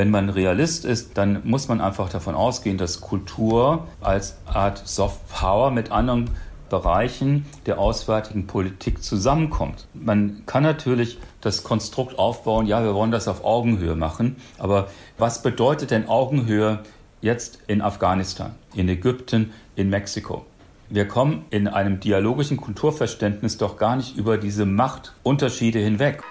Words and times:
Wenn 0.00 0.10
man 0.10 0.30
Realist 0.30 0.86
ist, 0.86 1.18
dann 1.18 1.42
muss 1.44 1.68
man 1.68 1.82
einfach 1.82 2.08
davon 2.08 2.34
ausgehen, 2.34 2.78
dass 2.78 3.02
Kultur 3.02 3.86
als 4.00 4.38
Art 4.46 4.80
Soft 4.88 5.28
Power 5.28 5.70
mit 5.70 5.92
anderen 5.92 6.30
Bereichen 6.70 7.44
der 7.66 7.78
auswärtigen 7.78 8.46
Politik 8.46 9.02
zusammenkommt. 9.02 9.88
Man 9.92 10.44
kann 10.46 10.62
natürlich 10.62 11.18
das 11.42 11.64
Konstrukt 11.64 12.18
aufbauen, 12.18 12.66
ja, 12.66 12.82
wir 12.82 12.94
wollen 12.94 13.10
das 13.10 13.28
auf 13.28 13.44
Augenhöhe 13.44 13.94
machen, 13.94 14.36
aber 14.56 14.88
was 15.18 15.42
bedeutet 15.42 15.90
denn 15.90 16.08
Augenhöhe 16.08 16.78
jetzt 17.20 17.58
in 17.66 17.82
Afghanistan, 17.82 18.54
in 18.74 18.88
Ägypten, 18.88 19.52
in 19.76 19.90
Mexiko? 19.90 20.46
Wir 20.88 21.06
kommen 21.08 21.44
in 21.50 21.68
einem 21.68 22.00
dialogischen 22.00 22.56
Kulturverständnis 22.56 23.58
doch 23.58 23.76
gar 23.76 23.96
nicht 23.96 24.16
über 24.16 24.38
diese 24.38 24.64
Machtunterschiede 24.64 25.78
hinweg. 25.78 26.22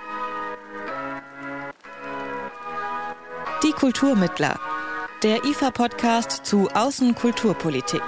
Die 3.70 3.76
Kulturmittler, 3.76 4.60
der 5.22 5.46
IFA-Podcast 5.46 6.44
zu 6.44 6.70
Außenkulturpolitik. 6.70 8.02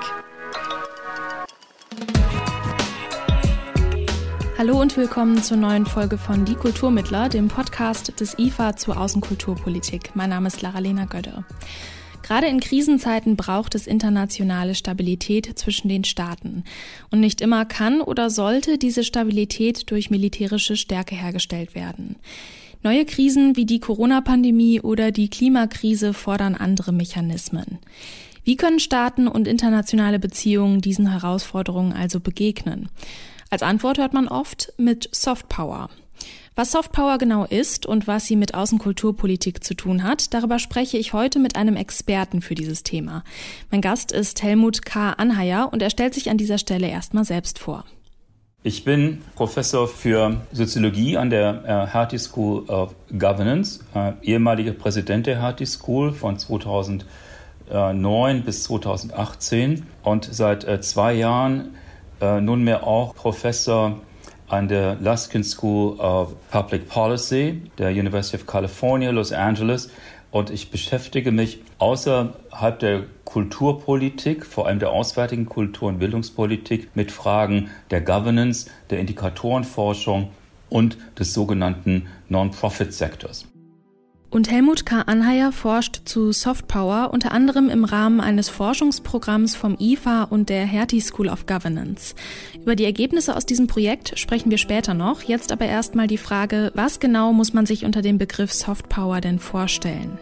Hallo 4.58 4.82
und 4.82 4.98
willkommen 4.98 5.44
zur 5.44 5.58
neuen 5.58 5.86
Folge 5.86 6.18
von 6.18 6.46
Die 6.46 6.55
Kulturmittler, 6.55 7.30
dem 7.30 7.48
Podcast 7.48 8.20
des 8.20 8.40
IFA 8.40 8.76
zur 8.76 9.00
Außenkulturpolitik. 9.00 10.16
Mein 10.16 10.32
Name 10.32 10.48
ist 10.48 10.64
Lara-Lena 10.64 11.05
Gödde. 11.05 11.46
Gerade 12.24 12.48
in 12.48 12.60
Krisenzeiten 12.60 13.36
braucht 13.36 13.76
es 13.76 13.86
internationale 13.86 14.74
Stabilität 14.74 15.60
zwischen 15.60 15.90
den 15.90 16.05
Staaten. 16.05 16.64
Und 17.12 17.20
nicht 17.20 17.40
immer 17.40 17.66
kann 17.66 18.02
oder 18.02 18.32
sollte 18.32 18.80
diese 18.80 19.04
Stabilität 19.04 19.91
durch 19.91 20.10
militärische 20.10 20.76
Stärke 20.76 21.14
hergestellt 21.14 21.76
werden. 21.76 22.16
Neue 22.84 23.05
Krisen 23.05 23.55
wie 23.55 23.67
die 23.67 23.80
Corona-Pandemie 23.80 24.81
oder 24.81 25.12
die 25.12 25.30
Klimakrise 25.30 26.16
fordern 26.16 26.55
andere 26.55 26.91
Mechanismen. 26.91 27.77
Wie 28.44 28.55
können 28.55 28.80
Staaten 28.80 29.27
und 29.27 29.48
internationale 29.48 30.18
Beziehungen 30.18 30.82
diesen 30.82 31.12
Herausforderungen 31.12 31.93
also 31.93 32.20
begegnen? 32.20 32.90
Als 33.51 33.62
Antwort 33.62 33.99
hört 33.99 34.13
man 34.13 34.27
oft 34.27 34.73
mit 34.77 35.10
Soft 35.12 35.48
Power. 35.48 35.91
Was 36.55 36.71
Soft 36.71 36.91
Power 36.91 37.20
genau 37.20 37.46
ist 37.46 37.85
und 37.85 38.07
was 38.07 38.26
sie 38.26 38.35
mit 38.35 38.55
Außenkulturpolitik 38.55 39.63
zu 39.63 39.76
tun 39.76 40.01
hat, 40.04 40.34
darüber 40.34 40.57
spreche 40.57 40.98
ich 40.98 41.13
heute 41.13 41.38
mit 41.38 41.55
einem 41.55 41.76
Experten 41.76 42.41
für 42.41 42.55
dieses 42.55 42.82
Thema. 42.82 43.23
Mein 43.70 43.82
Gast 43.82 44.12
ist 44.12 44.41
Helmut 44.41 44.84
K. 44.84 45.12
Anheier 45.12 45.70
und 45.71 45.84
er 45.84 45.91
stellt 45.91 46.16
sich 46.16 46.32
an 46.32 46.38
dieser 46.38 46.57
Stelle 46.57 46.90
erstmal 46.90 47.26
selbst 47.26 47.60
vor. 47.60 47.85
Ich 48.63 48.84
bin 48.84 49.23
Professor 49.34 49.87
für 49.87 50.37
Soziologie 50.51 51.17
an 51.17 51.31
der 51.31 51.63
äh, 51.65 51.87
Hertie 51.91 52.20
School 52.20 52.70
of 52.70 52.93
Governance, 53.09 53.79
äh, 53.95 54.12
ehemaliger 54.21 54.73
Präsident 54.73 55.26
der 55.26 55.41
Hertie 55.41 55.65
School 55.65 56.13
von 56.13 56.37
2009 56.37 58.43
bis 58.43 58.65
2018 58.65 59.87
und 60.04 60.29
seit 60.32 60.63
äh, 60.65 60.79
zwei 60.79 61.13
Jahren 61.13 61.76
nunmehr 62.20 62.85
auch 62.85 63.15
Professor 63.15 63.98
an 64.47 64.67
der 64.67 64.95
Luskin 65.01 65.44
School 65.44 66.00
of 66.00 66.35
Public 66.51 66.88
Policy 66.88 67.63
der 67.79 67.89
University 67.89 68.38
of 68.38 68.45
California, 68.45 69.09
Los 69.09 69.31
Angeles. 69.31 69.89
Und 70.31 70.50
ich 70.50 70.72
beschäftige 70.72 71.31
mich 71.31 71.59
außerhalb 71.78 72.79
der 72.79 73.03
Kulturpolitik, 73.25 74.46
vor 74.46 74.66
allem 74.66 74.79
der 74.79 74.91
auswärtigen 74.91 75.46
Kultur- 75.46 75.90
und 75.90 76.00
Bildungspolitik, 76.00 76.90
mit 76.96 77.12
Fragen 77.12 77.69
der 77.91 78.01
Governance, 78.01 78.69
der 78.90 79.00
Indikatorenforschung 79.00 80.29
und 80.69 80.97
des 81.19 81.34
sogenannten 81.34 82.07
Non-Profit-Sektors. 82.29 83.46
Und 84.31 84.50
Helmut 84.50 84.85
K. 84.85 85.01
Anheier 85.01 85.51
forscht 85.51 86.03
zu 86.06 86.31
Soft 86.31 86.69
Power 86.69 87.09
unter 87.12 87.34
anderem 87.34 87.68
im 87.68 87.84
Rahmen 87.84 88.22
eines 88.22 88.47
Forschungsprogramms 88.47 89.57
vom 89.57 89.75
IFA 89.78 90.23
und 90.23 90.47
der 90.47 90.66
Hertie 90.66 91.01
School 91.01 91.28
of 91.28 91.45
Governance. 91.45 92.16
Über 92.62 92.75
die 92.75 92.85
Ergebnisse 92.85 93.35
aus 93.35 93.47
diesem 93.47 93.66
Projekt 93.66 94.19
sprechen 94.19 94.51
wir 94.51 94.59
später 94.59 94.94
noch. 94.94 95.23
Jetzt 95.23 95.51
aber 95.51 95.66
erstmal 95.66 96.05
die 96.05 96.19
Frage, 96.19 96.72
was 96.75 96.99
genau 96.99 97.33
muss 97.33 97.53
man 97.53 97.66
sich 97.66 97.85
unter 97.85 98.03
dem 98.03 98.19
Begriff 98.19 98.53
Soft 98.53 98.88
Power 98.88 99.19
denn 99.19 99.39
vorstellen? 99.39 100.19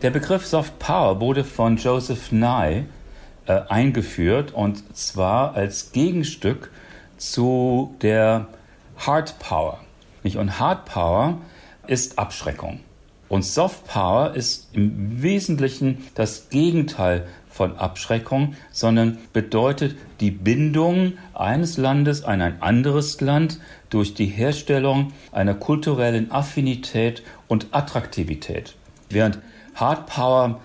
Der 0.00 0.10
Begriff 0.10 0.46
Soft 0.46 0.78
Power 0.78 1.20
wurde 1.20 1.42
von 1.42 1.76
Joseph 1.76 2.30
Nye 2.30 2.84
äh, 3.46 3.60
eingeführt 3.68 4.54
und 4.54 4.96
zwar 4.96 5.54
als 5.54 5.90
Gegenstück 5.90 6.70
zu 7.16 7.92
der 8.02 8.46
Hard 8.96 9.40
Power. 9.40 9.80
Und 10.22 10.60
Hard 10.60 10.84
Power 10.84 11.38
ist 11.88 12.20
Abschreckung. 12.20 12.80
Und 13.28 13.44
Soft 13.44 13.84
Power 13.88 14.34
ist 14.34 14.68
im 14.74 15.22
Wesentlichen 15.22 16.06
das 16.14 16.50
Gegenteil 16.50 17.26
von 17.58 17.76
Abschreckung, 17.76 18.54
sondern 18.70 19.18
bedeutet 19.32 19.96
die 20.20 20.30
Bindung 20.30 21.14
eines 21.34 21.76
Landes 21.76 22.22
an 22.22 22.40
ein 22.40 22.62
anderes 22.62 23.20
Land 23.20 23.58
durch 23.90 24.14
die 24.14 24.26
Herstellung 24.26 25.12
einer 25.32 25.54
kulturellen 25.54 26.30
Affinität 26.30 27.24
und 27.48 27.66
Attraktivität. 27.72 28.76
Während 29.10 29.40
Hard 29.74 30.06
Power 30.06 30.60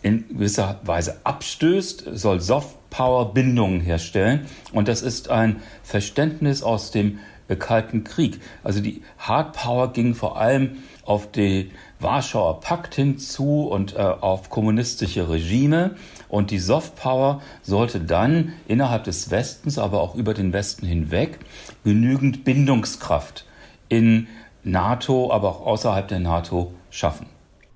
in 0.00 0.26
gewisser 0.28 0.80
Weise 0.84 1.20
abstößt, 1.22 2.04
soll 2.14 2.40
Soft 2.40 2.78
Power 2.88 3.34
Bindungen 3.34 3.82
herstellen. 3.82 4.46
Und 4.72 4.88
das 4.88 5.02
ist 5.02 5.28
ein 5.28 5.60
Verständnis 5.82 6.62
aus 6.62 6.90
dem 6.90 7.18
Kalten 7.58 8.04
Krieg. 8.04 8.40
Also 8.64 8.80
die 8.80 9.02
Hard 9.18 9.54
Power 9.54 9.92
ging 9.92 10.14
vor 10.14 10.38
allem 10.38 10.78
auf 11.04 11.30
den 11.30 11.70
Warschauer 12.00 12.60
Pakt 12.60 12.94
hinzu 12.94 13.66
und 13.68 13.96
äh, 13.96 13.98
auf 13.98 14.50
kommunistische 14.50 15.28
Regime. 15.28 15.96
Und 16.28 16.50
die 16.50 16.58
Soft 16.58 16.96
Power 16.96 17.40
sollte 17.62 18.00
dann 18.00 18.52
innerhalb 18.66 19.04
des 19.04 19.30
Westens, 19.30 19.78
aber 19.78 20.00
auch 20.00 20.14
über 20.14 20.34
den 20.34 20.52
Westen 20.52 20.86
hinweg 20.86 21.38
genügend 21.84 22.44
Bindungskraft 22.44 23.46
in 23.88 24.28
NATO, 24.62 25.32
aber 25.32 25.48
auch 25.48 25.66
außerhalb 25.66 26.08
der 26.08 26.20
NATO 26.20 26.74
schaffen. 26.90 27.26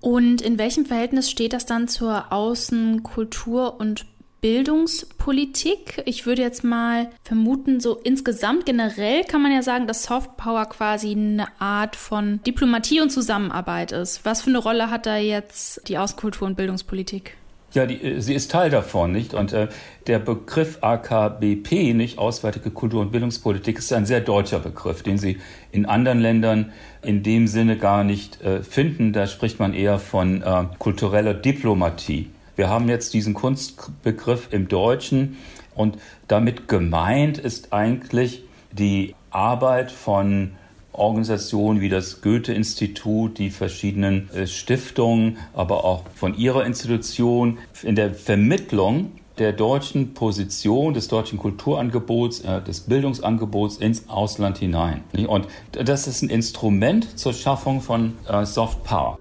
Und 0.01 0.43
in 0.43 0.59
welchem 0.59 0.85
Verhältnis 0.85 1.31
steht 1.31 1.53
das 1.53 1.65
dann 1.65 1.89
zur 1.89 2.33
Außen-, 2.33 3.03
Kultur- 3.03 3.79
und 3.79 4.05
Bildungspolitik. 4.43 6.03
Ich 6.05 6.27
würde 6.27 6.43
jetzt 6.43 6.65
mal 6.65 7.09
vermuten, 7.23 7.79
so 7.79 7.95
insgesamt 7.95 8.67
generell 8.67 9.23
kann 9.23 9.41
man 9.41 9.53
ja 9.53 9.63
sagen, 9.63 9.87
dass 9.87 10.03
Soft 10.03 10.37
Power 10.37 10.67
quasi 10.67 11.13
eine 11.13 11.47
Art 11.61 11.95
von 11.95 12.43
Diplomatie 12.43 13.01
und 13.01 13.11
Zusammenarbeit 13.11 13.93
ist. 13.93 14.25
Was 14.25 14.43
für 14.43 14.51
eine 14.51 14.59
Rolle 14.59 14.91
hat 14.91 15.07
da 15.07 15.17
jetzt 15.17 15.89
die 15.89 15.97
Außenkultur- 15.97 16.47
und 16.47 16.57
Bildungspolitik? 16.57 17.37
Ja, 17.75 17.87
die, 17.87 18.03
äh, 18.03 18.21
sie 18.21 18.35
ist 18.35 18.51
Teil 18.51 18.71
davon, 18.71 19.13
nicht? 19.13 19.35
Und 19.35 19.53
äh, 19.53 19.69
der 20.07 20.19
Begriff 20.19 20.79
AKBP, 20.83 21.95
nicht 21.95 22.19
Auswärtige 22.19 22.71
Kultur- 22.71 23.01
und 23.01 23.13
Bildungspolitik, 23.13 23.79
ist 23.79 23.93
ein 23.93 24.07
sehr 24.07 24.21
deutscher 24.21 24.59
Begriff, 24.59 25.03
den 25.03 25.19
Sie 25.19 25.39
in 25.71 25.87
anderen 25.87 26.21
Ländern 26.21 26.73
in 27.03 27.23
dem 27.23 27.47
Sinne 27.47 27.79
gar 27.79 28.05
nicht 28.05 28.43
äh, 28.43 28.63
finden. 28.63 29.13
Da 29.13 29.27
spricht 29.27 29.59
man 29.59 29.75
eher 29.75 29.99
von 29.99 30.43
äh, 30.43 30.65
kultureller 30.79 31.35
Diplomatie. 31.35 32.31
Wir 32.57 32.69
haben 32.69 32.89
jetzt 32.89 33.15
diesen 33.15 33.33
Kunstbegriff 33.33 34.49
im 34.51 34.69
Deutschen 34.69 35.39
und 35.75 35.97
damit 36.29 36.69
gemeint 36.69 37.39
ist 37.39 37.73
eigentlich 37.73 38.45
die 38.73 39.15
Arbeit 39.31 39.91
von 39.91 40.53
Organisationen 40.93 41.81
wie 41.81 41.89
das 41.89 42.21
Goethe-Institut, 42.21 43.39
die 43.39 43.51
verschiedenen 43.51 44.31
äh, 44.31 44.47
Stiftungen, 44.47 45.39
aber 45.55 45.85
auch 45.85 46.05
von 46.15 46.37
ihrer 46.37 46.67
Institution 46.67 47.59
in 47.83 47.97
der 47.97 48.15
Vermittlung 48.15 49.13
der 49.39 49.53
deutschen 49.53 50.15
Position, 50.15 50.93
des 50.95 51.09
deutschen 51.09 51.39
Kulturangebots, 51.39 52.41
äh, 52.41 52.61
des 52.63 52.81
Bildungsangebots 52.81 53.79
ins 53.79 54.09
Ausland 54.09 54.59
hinein. 54.59 55.03
Und 55.27 55.49
das 55.73 56.07
ist 56.07 56.23
ein 56.23 56.29
Instrument 56.29 57.19
zur 57.19 57.33
Schaffung 57.33 57.81
von 57.81 58.15
äh, 58.29 58.45
Soft 58.45 58.85
Power. 58.85 59.19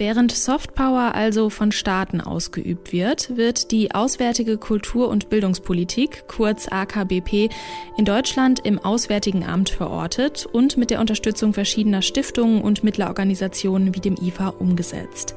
Während 0.00 0.30
Softpower 0.30 1.16
also 1.16 1.50
von 1.50 1.72
Staaten 1.72 2.20
ausgeübt 2.20 2.92
wird, 2.92 3.36
wird 3.36 3.72
die 3.72 3.96
Auswärtige 3.96 4.56
Kultur- 4.56 5.08
und 5.08 5.28
Bildungspolitik, 5.28 6.28
kurz 6.28 6.68
AKBP, 6.70 7.48
in 7.96 8.04
Deutschland 8.04 8.60
im 8.60 8.78
Auswärtigen 8.78 9.44
Amt 9.44 9.70
verortet 9.70 10.46
und 10.46 10.76
mit 10.76 10.90
der 10.90 11.00
Unterstützung 11.00 11.52
verschiedener 11.52 12.02
Stiftungen 12.02 12.62
und 12.62 12.84
Mittlerorganisationen 12.84 13.92
wie 13.92 13.98
dem 13.98 14.14
IFA 14.14 14.50
umgesetzt. 14.50 15.34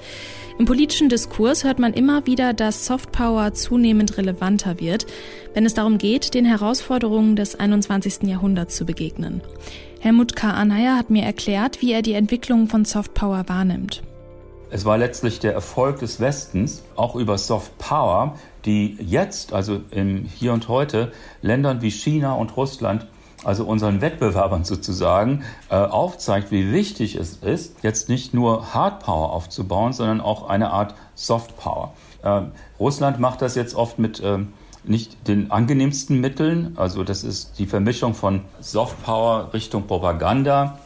Im 0.60 0.66
politischen 0.68 1.10
Diskurs 1.10 1.64
hört 1.64 1.80
man 1.80 1.94
immer 1.94 2.28
wieder, 2.28 2.54
dass 2.54 2.86
Softpower 2.86 3.56
zunehmend 3.56 4.16
relevanter 4.20 4.80
wird, 4.80 5.08
wenn 5.56 5.66
es 5.66 5.74
darum 5.74 5.98
geht, 5.98 6.36
den 6.36 6.46
Herausforderungen 6.46 7.36
des 7.36 7.60
21. 7.60 8.30
Jahrhunderts 8.30 8.76
zu 8.76 8.86
begegnen. 8.86 9.42
Helmut 10.02 10.36
K. 10.36 10.52
Anheier 10.52 10.98
hat 10.98 11.10
mir 11.10 11.24
erklärt, 11.24 11.82
wie 11.82 11.94
er 11.94 12.04
die 12.04 12.14
Entwicklung 12.14 12.68
von 12.68 12.86
Softpower 12.86 13.46
wahrnimmt. 13.48 14.04
Es 14.72 14.86
war 14.86 14.98
letztlich 14.98 15.40
der 15.40 15.54
Erfolg 15.54 16.00
des 16.00 16.22
Westens, 16.22 16.82
auch 16.96 17.16
über 17.16 17.38
Soft 17.38 17.78
Power, 17.78 18.38
die 18.64 18.98
jetzt, 19.02 19.52
also 19.52 19.82
im 19.92 20.24
Hier 20.24 20.54
und 20.54 20.70
Heute, 20.70 21.12
Ländern 21.42 21.82
wie 21.82 21.92
China 21.92 22.34
und 22.34 22.56
Russland 22.56 23.06
also 23.44 23.66
unseren 23.66 24.02
Wettbewerbern 24.02 24.64
sozusagen, 24.64 25.44
äh, 25.70 25.76
aufzeigt, 25.76 26.52
wie 26.52 26.72
wichtig 26.72 27.16
es 27.16 27.38
ist, 27.38 27.84
jetzt 27.84 28.10
nicht 28.10 28.34
nur 28.34 28.74
Hard 28.74 29.04
Power 29.04 29.32
aufzubauen, 29.34 29.94
sondern 29.94 30.22
auch 30.22 30.48
eine 30.48 30.72
Art 30.72 30.96
Soft 31.16 31.58
Power. 31.58 31.94
Äh, 32.24 32.44
Russland 32.80 33.20
macht 33.20 33.42
das 33.42 33.56
jetzt 33.56 33.76
oft 33.76 34.00
mit 34.00 34.20
äh, 34.20 34.40
nicht 34.84 35.28
den 35.28 35.52
angenehmsten 35.52 36.20
Mitteln, 36.20 36.74
also 36.76 37.04
das 37.04 37.24
ist 37.24 37.60
die 37.60 37.66
Vermischung 37.66 38.14
von 38.14 38.42
Soft 38.60 39.04
Power 39.04 39.54
Richtung 39.54 39.88
Propaganda, 39.88 40.78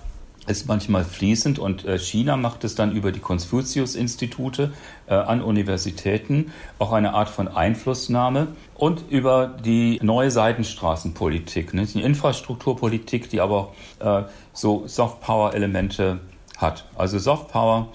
ist 0.48 0.68
manchmal 0.68 1.04
fließend 1.04 1.60
und 1.60 1.86
äh, 1.86 1.98
China 1.98 2.38
macht 2.38 2.64
es 2.64 2.76
dann 2.76 2.92
über 2.92 3.12
die 3.12 3.20
Konfuzius-Institute 3.20 4.74
äh, 5.08 5.14
an 5.14 5.42
Universitäten 5.42 6.52
auch 6.80 6.92
eine 6.92 7.14
Art 7.14 7.30
von 7.30 7.48
Einflussnahme 7.48 8.48
und 8.76 9.04
über 9.10 9.48
die 9.48 10.00
neue 10.02 10.32
Seitenstraßenpolitik, 10.32 11.74
ne, 11.74 11.86
die 11.86 12.02
Infrastrukturpolitik, 12.02 13.30
die 13.30 13.42
aber 13.42 13.74
äh, 14.00 14.24
so 14.54 14.84
Soft-Power-Elemente 14.88 16.20
hat. 16.58 16.86
Also 16.96 17.18
Soft-Power 17.20 17.90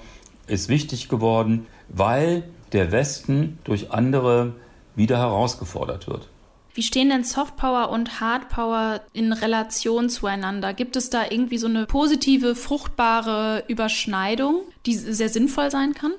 ist 0.47 0.69
wichtig 0.69 1.09
geworden, 1.09 1.67
weil 1.89 2.45
der 2.73 2.93
Westen 2.93 3.59
durch 3.65 3.93
andere 3.93 4.55
wieder 4.97 5.19
herausgefordert 5.19 6.09
wird. 6.09 6.29
Wie 6.73 6.83
stehen 6.83 7.09
denn 7.09 7.25
Softpower 7.25 7.91
und 7.91 8.21
Hardpower 8.21 9.01
in 9.13 9.33
Relation 9.33 10.09
zueinander? 10.09 10.73
Gibt 10.73 10.95
es 10.97 11.11
da 11.11 11.23
irgendwie 11.29 11.59
so 11.59 11.67
eine 11.67 11.87
positive, 11.87 12.55
fruchtbare 12.55 13.65
Überschneidung, 13.67 14.63
die 14.87 14.95
sehr 14.95 15.29
sinnvoll 15.29 15.71
sein 15.71 15.95
kann? 15.95 16.13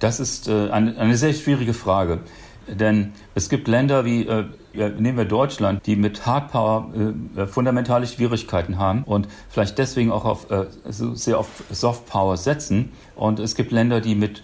Das 0.00 0.18
ist 0.18 0.48
äh, 0.48 0.70
eine, 0.70 1.16
sehr 1.16 1.32
schwierige 1.32 1.72
Frage. 1.72 2.20
Denn 2.66 3.12
es 3.36 3.48
gibt 3.48 3.68
Länder 3.68 4.04
wie, 4.04 4.26
äh, 4.26 4.44
nehmen 4.74 5.16
wir 5.16 5.24
Deutschland, 5.24 5.86
die 5.86 5.94
mit 5.94 6.26
Hardpower 6.26 6.92
äh, 7.36 7.46
fundamentale 7.46 8.08
Schwierigkeiten 8.08 8.78
haben 8.78 9.04
und 9.04 9.28
vielleicht 9.48 9.78
deswegen 9.78 10.10
auch 10.10 10.24
auf, 10.24 10.46
sehr 10.88 11.38
auf 11.38 11.48
Softpower 11.70 12.36
setzen. 12.36 12.90
Und 13.14 13.38
es 13.38 13.54
gibt 13.54 13.70
Länder, 13.70 14.00
die 14.00 14.16
mit 14.16 14.42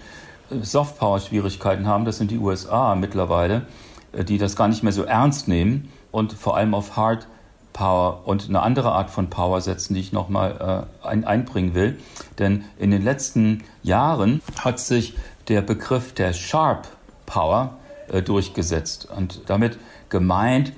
Softpower 0.51 1.19
Schwierigkeiten 1.19 1.87
haben. 1.87 2.05
Das 2.05 2.19
sind 2.19 2.31
die 2.31 2.39
USA 2.39 2.95
mittlerweile. 2.95 3.67
Die 4.13 4.39
das 4.39 4.57
gar 4.57 4.69
nicht 4.69 4.83
mehr 4.83 4.93
so 4.93 5.05
ernst 5.05 5.49
nehmen 5.49 5.91
und 6.11 6.33
vor 6.33 6.57
allem 6.57 6.75
auf 6.75 6.97
Hard 6.97 7.27
Power 7.73 8.23
und 8.27 8.49
eine 8.49 8.61
andere 8.61 8.93
Art 8.93 9.11
von 9.11 9.31
Power 9.31 9.61
setzen, 9.61 9.95
die 9.95 10.01
ich 10.01 10.13
nochmal 10.13 10.87
äh, 11.03 11.07
ein, 11.07 11.25
einbringen 11.25 11.75
will. 11.75 11.99
Denn 12.39 12.65
in 12.79 12.91
den 12.91 13.03
letzten 13.03 13.65
Jahren 13.83 14.43
hat 14.59 14.79
sich 14.79 15.15
der 15.49 15.63
Begriff 15.63 16.13
der 16.13 16.33
Sharp 16.33 16.89
Power 17.27 17.79
äh, 18.09 18.23
durchgesetzt. 18.23 19.09
Und 19.17 19.43
damit 19.47 19.79
gemeint 20.09 20.73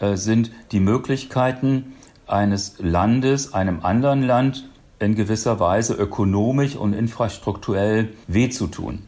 äh, 0.00 0.16
sind 0.16 0.50
die 0.72 0.80
Möglichkeiten 0.80 1.92
eines 2.26 2.76
Landes, 2.78 3.54
einem 3.54 3.84
anderen 3.84 4.22
Land 4.22 4.68
in 4.98 5.14
gewisser 5.14 5.60
Weise 5.60 5.94
ökonomisch 5.94 6.76
und 6.76 6.92
infrastrukturell 6.92 8.08
weh 8.26 8.48
zu 8.48 8.66
tun. 8.66 9.04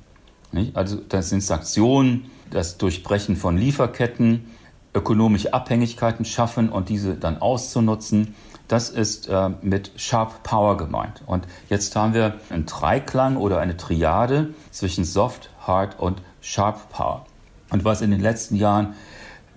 Also 0.75 0.97
das 0.97 1.31
sind 1.31 1.43
Sanktionen, 1.43 2.31
das 2.51 2.79
Durchbrechen 2.79 3.37
von 3.37 3.57
Lieferketten, 3.57 4.51
ökonomische 4.95 5.55
Abhängigkeiten 5.55 6.25
schaffen 6.25 6.69
und 6.69 6.89
diese 6.89 7.15
dann 7.15 7.41
auszunutzen. 7.41 8.35
Das 8.69 8.91
ist 8.91 9.29
äh, 9.29 9.51
mit 9.63 9.93
Sharp 9.97 10.43
Power 10.43 10.77
gemeint. 10.77 11.23
Und 11.27 11.47
jetzt 11.69 11.95
haben 11.97 12.15
wir 12.15 12.41
einen 12.51 12.67
Dreiklang 12.67 13.37
oder 13.37 13.59
eine 13.59 13.77
Triade 13.77 14.55
zwischen 14.71 15.05
Soft, 15.05 15.51
Hard 15.61 15.99
und 15.99 16.23
Sharp 16.41 16.91
Power. 16.91 17.25
Und 17.71 17.85
was 17.85 18.01
in 18.01 18.11
den 18.11 18.21
letzten 18.21 18.57
Jahren 18.57 18.95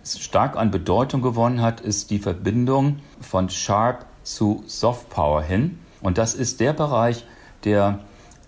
stark 0.03 0.55
an 0.57 0.71
Bedeutung 0.71 1.21
gewonnen 1.21 1.61
hat, 1.61 1.81
ist 1.81 2.11
die 2.11 2.19
Verbindung 2.19 2.99
von 3.21 3.49
Sharp 3.49 4.05
zu 4.23 4.63
Soft 4.67 5.09
Power 5.09 5.41
hin. 5.41 5.79
Und 6.01 6.17
das 6.17 6.33
ist 6.33 6.59
der 6.59 6.73
Bereich 6.73 7.25
der 7.63 7.99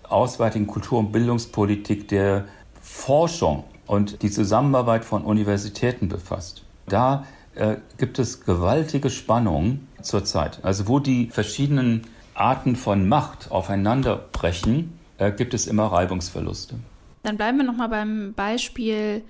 auswärtigen 0.08 0.66
Kultur- 0.66 0.98
und 0.98 1.12
Bildungspolitik, 1.12 2.08
der 2.08 2.44
Forschung 2.80 3.64
und 3.86 4.22
die 4.22 4.30
Zusammenarbeit 4.30 5.04
von 5.04 5.24
Universitäten 5.24 6.08
befasst. 6.08 6.62
Da 6.88 7.26
äh, 7.54 7.76
gibt 7.98 8.18
es 8.18 8.44
gewaltige 8.44 9.10
Spannungen 9.10 9.88
zurzeit. 10.02 10.60
Also 10.62 10.88
wo 10.88 10.98
die 10.98 11.30
verschiedenen 11.30 12.02
Arten 12.34 12.76
von 12.76 13.08
Macht 13.08 13.50
aufeinanderbrechen, 13.50 14.98
äh, 15.18 15.32
gibt 15.32 15.54
es 15.54 15.66
immer 15.66 15.86
Reibungsverluste. 15.86 16.76
Dann 17.22 17.36
bleiben 17.36 17.58
wir 17.58 17.64
nochmal 17.64 17.88
beim 17.88 18.34
Beispiel 18.34 19.22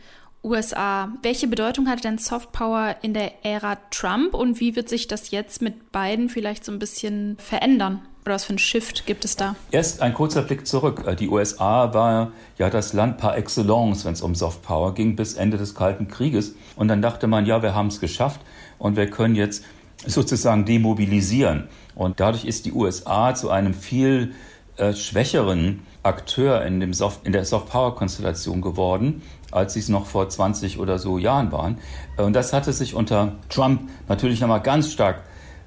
USA. 0.45 1.13
Welche 1.23 1.49
Bedeutung 1.49 1.89
hatte 1.89 2.03
denn 2.03 2.19
Soft 2.19 2.53
Power 2.53 2.97
in 3.03 3.15
der 3.15 3.45
Ära 3.45 3.79
Trump 3.91 4.35
und 4.35 4.61
wie 4.61 4.77
wird 4.77 4.89
sich 4.89 5.09
das 5.09 5.31
jetzt 5.31 5.63
mit 5.63 5.93
beiden 5.93 6.29
vielleicht 6.29 6.65
so 6.65 6.73
ein 6.73 6.79
bisschen 6.79 7.37
verändern? 7.39 8.03
Oder 8.27 8.35
was 8.35 8.45
für 8.45 8.55
ein 8.55 8.59
Shift 8.59 9.07
gibt 9.07 9.25
es 9.25 9.37
da? 9.37 9.55
Erst 9.71 10.03
ein 10.03 10.13
kurzer 10.13 10.43
Blick 10.43 10.67
zurück. 10.67 11.05
Äh, 11.07 11.15
die 11.15 11.29
USA 11.29 11.95
war 11.95 12.33
ja 12.59 12.69
das 12.71 12.93
Land 12.93 13.19
par 13.19 13.37
excellence, 13.37 14.05
wenn 14.05 14.15
es 14.15 14.21
um 14.21 14.35
Soft 14.35 14.63
Power 14.63 14.95
ging, 14.95 15.15
bis 15.15 15.35
Ende 15.35 15.59
des 15.59 15.77
Kalten 15.77 16.09
Krieges. 16.09 16.57
Und 16.75 16.89
dann 16.89 17.01
dachte 17.01 17.29
man, 17.29 17.47
ja, 17.47 17.63
wir 17.63 17.77
haben 17.77 17.87
es 17.87 18.01
geschafft 18.01 18.41
und 18.79 18.97
wir 18.97 19.09
können 19.09 19.37
jetzt 19.37 19.63
sozusagen 20.05 20.65
demobilisieren. 20.65 21.69
Und 21.95 22.19
dadurch 22.19 22.45
ist 22.45 22.67
die 22.67 22.73
USA 22.73 23.33
zu 23.33 23.51
einem 23.51 23.75
viel 23.75 24.35
äh, 24.77 24.93
schwächeren 24.93 25.87
Akteur 26.03 26.65
in, 26.65 26.81
dem 26.81 26.95
Soft, 26.95 27.25
in 27.25 27.33
der 27.33 27.45
Soft 27.45 27.69
Power 27.69 27.95
Konstellation 27.95 28.61
geworden, 28.61 29.23
als 29.53 29.75
sie 29.75 29.81
es 29.81 29.89
noch 29.89 30.07
vor 30.07 30.29
20 30.29 30.81
oder 30.81 30.99
so 30.99 31.19
Jahren 31.19 31.53
waren. 31.53 31.79
Äh, 32.19 32.23
und 32.23 32.33
das 32.33 32.53
hatte 32.53 32.73
sich 32.73 32.95
unter 32.95 33.37
Trump 33.51 33.89
natürlich 34.09 34.41
nochmal 34.41 34.63
ganz 34.63 34.91
stark 34.91 35.23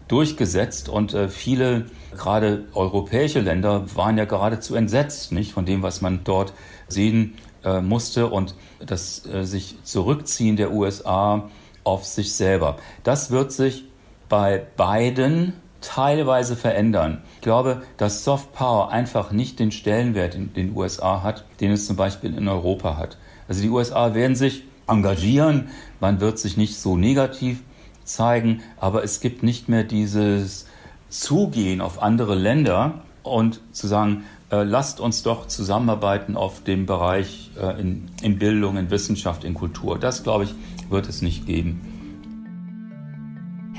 durchgesetzt 0.10 0.90
und 0.90 1.14
äh, 1.14 1.30
viele, 1.30 1.86
gerade 2.18 2.66
europäische 2.74 3.40
Länder, 3.40 3.86
waren 3.96 4.18
ja 4.18 4.26
geradezu 4.26 4.76
entsetzt, 4.76 5.32
nicht 5.32 5.54
von 5.54 5.66
dem, 5.66 5.82
was 5.82 6.02
man 6.02 6.26
dort 6.26 6.52
sehen 6.90 7.36
äh, 7.64 7.80
musste 7.80 8.28
und 8.28 8.56
das 8.86 9.26
äh, 9.26 9.46
sich 9.46 9.76
Zurückziehen 9.84 10.58
der 10.58 10.74
USA 10.74 11.50
auf 11.84 12.06
sich 12.06 12.34
selber. 12.34 12.78
Das 13.04 13.32
wird 13.32 13.52
sich 13.52 13.86
bei 14.28 14.66
beiden 14.76 15.54
teilweise 15.82 16.56
verändern. 16.56 17.22
Ich 17.36 17.42
glaube, 17.42 17.84
dass 17.98 18.24
Soft 18.24 18.54
Power 18.54 18.92
einfach 18.92 19.32
nicht 19.32 19.60
den 19.60 19.72
Stellenwert 19.72 20.36
in 20.36 20.54
den 20.54 20.76
USA 20.76 21.24
hat, 21.24 21.46
den 21.62 21.72
es 21.72 21.86
zum 21.86 21.96
Beispiel 21.96 22.36
in 22.36 22.48
Europa 22.48 22.98
hat. 22.98 23.18
Also 23.48 23.62
die 23.62 23.70
USA 23.70 24.14
werden 24.14 24.36
sich 24.36 24.64
engagieren, 24.88 25.70
man 26.00 26.20
wird 26.20 26.40
sich 26.40 26.58
nicht 26.58 26.78
so 26.78 26.98
negativ 26.98 27.62
zeigen, 28.10 28.62
aber 28.78 29.04
es 29.04 29.20
gibt 29.20 29.44
nicht 29.44 29.70
mehr 29.70 29.84
dieses 29.84 30.66
Zugehen 31.10 31.82
auf 31.82 32.02
andere 32.02 32.36
Länder 32.36 33.02
und 33.24 33.62
zu 33.72 33.88
sagen, 33.88 34.24
äh, 34.52 34.64
lasst 34.64 35.00
uns 35.00 35.24
doch 35.24 35.48
zusammenarbeiten 35.48 36.36
auf 36.36 36.64
dem 36.64 36.86
Bereich 36.86 37.52
äh, 37.60 37.80
in, 37.80 38.10
in 38.22 38.40
Bildung, 38.40 38.78
in 38.78 38.90
Wissenschaft, 38.90 39.44
in 39.44 39.54
Kultur. 39.54 40.00
Das, 40.00 40.24
glaube 40.24 40.46
ich, 40.46 40.56
wird 40.90 41.08
es 41.08 41.22
nicht 41.22 41.46
geben. 41.46 41.89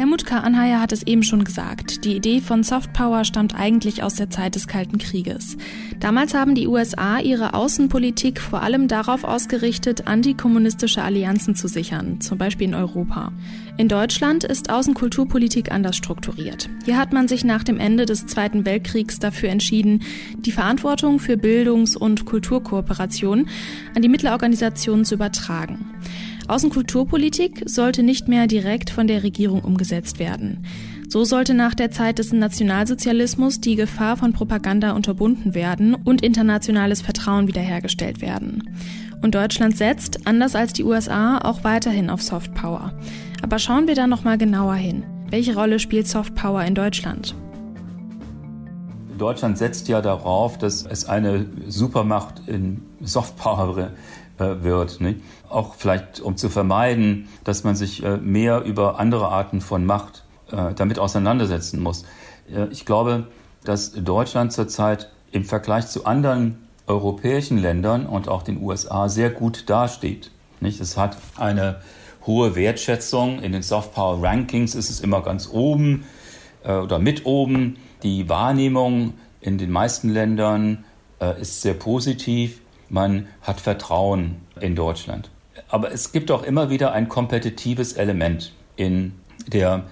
Helmut 0.01 0.25
K. 0.25 0.39
Anheier 0.39 0.81
hat 0.81 0.93
es 0.93 1.03
eben 1.03 1.23
schon 1.23 1.45
gesagt. 1.45 2.07
Die 2.07 2.17
Idee 2.17 2.41
von 2.41 2.63
Softpower 2.63 3.23
stammt 3.25 3.55
eigentlich 3.55 4.03
aus 4.03 4.15
der 4.15 4.31
Zeit 4.31 4.55
des 4.55 4.67
Kalten 4.67 4.97
Krieges. 4.97 5.59
Damals 5.99 6.33
haben 6.33 6.55
die 6.55 6.69
USA 6.69 7.19
ihre 7.19 7.53
Außenpolitik 7.53 8.41
vor 8.41 8.63
allem 8.63 8.89
darauf 8.89 9.25
ausgerichtet, 9.25 10.07
antikommunistische 10.07 11.03
Allianzen 11.03 11.55
zu 11.55 11.69
sichern, 11.69 12.23
zum 12.23 12.39
Beispiel 12.39 12.69
in 12.69 12.75
Europa. 12.75 13.33
In 13.77 13.89
Deutschland 13.89 14.43
ist 14.43 14.71
Außenkulturpolitik 14.71 15.71
anders 15.71 15.97
strukturiert. 15.97 16.71
Hier 16.87 16.97
hat 16.97 17.13
man 17.13 17.29
sich 17.29 17.45
nach 17.45 17.63
dem 17.63 17.79
Ende 17.79 18.07
des 18.07 18.27
Zweiten 18.27 18.65
Weltkriegs 18.65 19.19
dafür 19.19 19.51
entschieden, 19.51 20.03
die 20.39 20.53
Verantwortung 20.53 21.19
für 21.19 21.37
Bildungs- 21.37 21.95
und 21.95 22.25
Kulturkooperation 22.25 23.51
an 23.95 24.01
die 24.01 24.09
Mittelorganisationen 24.09 25.05
zu 25.05 25.17
übertragen. 25.17 25.91
Außenkulturpolitik 26.51 27.63
sollte 27.67 28.03
nicht 28.03 28.27
mehr 28.27 28.49
direkt 28.49 28.91
von 28.91 29.07
der 29.07 29.23
Regierung 29.23 29.63
umgesetzt 29.63 30.19
werden. 30.19 30.67
So 31.09 31.25
sollte 31.25 31.55
nach 31.55 31.75
der 31.75 31.93
Zeit 31.93 32.19
des 32.19 32.33
Nationalsozialismus 32.33 33.61
die 33.61 33.77
Gefahr 33.77 34.17
von 34.17 34.33
Propaganda 34.33 34.93
unterbunden 34.93 35.55
werden 35.55 35.95
und 35.95 36.23
internationales 36.23 37.03
Vertrauen 37.03 37.47
wiederhergestellt 37.47 38.21
werden. 38.21 38.69
Und 39.23 39.37
Deutschland 39.37 39.77
setzt, 39.77 40.27
anders 40.27 40.57
als 40.57 40.73
die 40.73 40.83
USA, 40.83 41.39
auch 41.39 41.63
weiterhin 41.63 42.11
auf 42.11 42.21
Soft 42.21 42.53
Power. 42.55 42.95
Aber 43.43 43.61
schauen 43.61 43.87
wir 43.87 43.95
da 43.95 44.09
noch 44.09 44.25
mal 44.25 44.37
genauer 44.37 44.75
hin. 44.75 45.05
Welche 45.31 45.55
Rolle 45.55 45.79
spielt 45.79 46.09
Soft 46.09 46.35
Power 46.35 46.65
in 46.65 46.75
Deutschland? 46.75 47.37
Deutschland 49.19 49.59
setzt 49.59 49.87
ja 49.87 50.01
darauf, 50.01 50.59
dass 50.59 50.85
es 50.87 51.05
eine 51.05 51.47
Supermacht 51.69 52.43
in 52.47 52.83
Soft 53.03 53.37
Power 53.37 53.79
äh, 53.79 53.91
wird. 54.41 55.01
Nicht? 55.01 55.21
Auch 55.49 55.75
vielleicht, 55.75 56.21
um 56.21 56.37
zu 56.37 56.49
vermeiden, 56.49 57.29
dass 57.45 57.65
man 57.65 57.77
sich 57.77 58.03
äh, 58.03 58.17
mehr 58.17 58.63
über 58.63 58.99
andere 58.99 59.29
Arten 59.29 59.61
von 59.61 59.85
Macht 59.85 60.25
äh, 60.51 60.75
damit 60.75 60.99
auseinandersetzen 60.99 61.81
muss. 61.81 62.05
ich 62.71 62.85
glaube, 62.85 63.29
dass 63.65 63.93
Deutschland 63.93 64.53
zurzeit 64.53 65.11
im 65.31 65.45
Vergleich 65.45 65.87
zu 65.87 66.05
anderen 66.05 66.59
europäischen 66.87 67.59
Ländern 67.59 68.07
und 68.07 68.29
auch 68.29 68.43
den 68.43 68.61
USA 68.63 69.09
sehr 69.09 69.31
gut 69.31 69.71
dasteht. 69.71 70.31
Nicht? 70.61 70.81
Es 70.81 70.97
hat 70.97 71.17
eine 71.37 71.81
hohe 72.27 72.55
Wertschätzung. 72.55 73.41
In 73.41 73.53
den 73.53 73.63
Soft 73.63 73.95
Power 73.95 74.23
Rankings 74.23 74.75
ist 74.75 74.91
es 74.91 75.01
immer 75.01 75.23
ganz 75.23 75.49
oben 75.51 76.05
äh, 76.65 76.75
oder 76.75 76.99
mit 76.99 77.25
oben. 77.27 77.77
Die 78.03 78.29
Wahrnehmung 78.29 79.15
in 79.41 79.59
den 79.59 79.71
meisten 79.71 80.11
Ländern 80.11 80.85
äh, 81.21 81.41
ist 81.41 81.63
sehr 81.63 81.75
positiv. 81.75 82.61
Man 82.91 83.29
hat 83.41 83.61
Vertrauen 83.61 84.37
in 84.61 84.75
Deutschland. 84.75 85.31
Aber 85.69 85.93
es 85.93 86.13
gibt 86.13 86.31
auch 86.31 86.43
immer 86.43 86.69
wieder 86.69 86.93
ein 86.93 87.09
kompetitives 87.09 87.95
Element 87.95 88.53
in 88.77 89.13
der 89.47 89.85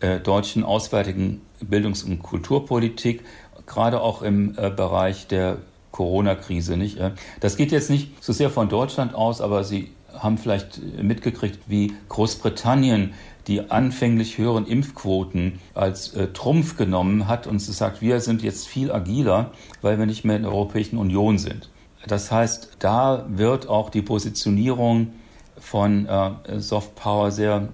äh, 0.00 0.20
deutschen 0.20 0.62
auswärtigen 0.62 1.40
Bildungs- 1.60 2.02
und 2.02 2.22
Kulturpolitik, 2.22 3.24
gerade 3.66 4.00
auch 4.00 4.22
im 4.22 4.54
äh, 4.56 4.70
Bereich 4.70 5.26
der 5.26 5.58
Corona-Krise. 5.90 6.76
Nicht? 6.76 6.98
Äh, 6.98 7.12
das 7.40 7.56
geht 7.56 7.72
jetzt 7.72 7.90
nicht 7.90 8.22
so 8.22 8.32
sehr 8.32 8.50
von 8.50 8.68
Deutschland 8.68 9.14
aus, 9.14 9.40
aber 9.40 9.64
Sie 9.64 9.90
haben 10.12 10.38
vielleicht 10.38 10.80
mitgekriegt, 11.02 11.58
wie 11.66 11.94
Großbritannien 12.08 13.14
die 13.46 13.70
anfänglich 13.70 14.38
höheren 14.38 14.66
Impfquoten 14.66 15.60
als 15.74 16.14
äh, 16.14 16.28
Trumpf 16.28 16.76
genommen 16.76 17.28
hat 17.28 17.46
und 17.46 17.60
sagt, 17.60 18.00
wir 18.00 18.20
sind 18.20 18.42
jetzt 18.42 18.66
viel 18.66 18.90
agiler, 18.90 19.52
weil 19.82 19.98
wir 19.98 20.06
nicht 20.06 20.24
mehr 20.24 20.36
in 20.36 20.42
der 20.42 20.52
Europäischen 20.52 20.98
Union 20.98 21.38
sind. 21.38 21.68
Das 22.06 22.30
heißt, 22.30 22.76
da 22.78 23.26
wird 23.28 23.68
auch 23.68 23.90
die 23.90 24.02
Positionierung 24.02 25.12
von 25.58 26.06
äh, 26.06 26.60
Soft 26.60 26.94
Power 26.94 27.30
sehr 27.30 27.68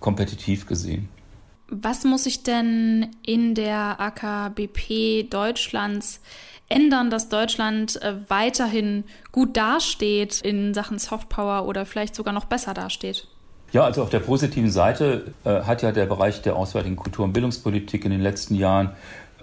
kompetitiv 0.00 0.66
gesehen. 0.66 1.08
Was 1.70 2.04
muss 2.04 2.24
sich 2.24 2.42
denn 2.42 3.10
in 3.24 3.54
der 3.54 4.00
AKBP 4.00 5.24
Deutschlands 5.28 6.20
ändern, 6.68 7.10
dass 7.10 7.28
Deutschland 7.28 8.00
äh, 8.02 8.14
weiterhin 8.28 9.04
gut 9.32 9.56
dasteht 9.56 10.40
in 10.42 10.74
Sachen 10.74 10.98
Softpower 10.98 11.66
oder 11.66 11.86
vielleicht 11.86 12.14
sogar 12.14 12.32
noch 12.32 12.46
besser 12.46 12.74
dasteht? 12.74 13.26
Ja, 13.72 13.84
also 13.84 14.02
auf 14.02 14.08
der 14.08 14.20
positiven 14.20 14.70
Seite 14.70 15.34
äh, 15.44 15.62
hat 15.62 15.82
ja 15.82 15.92
der 15.92 16.06
Bereich 16.06 16.40
der 16.40 16.56
auswärtigen 16.56 16.96
Kultur- 16.96 17.26
und 17.26 17.34
Bildungspolitik 17.34 18.04
in 18.04 18.10
den 18.10 18.22
letzten 18.22 18.54
Jahren 18.54 18.92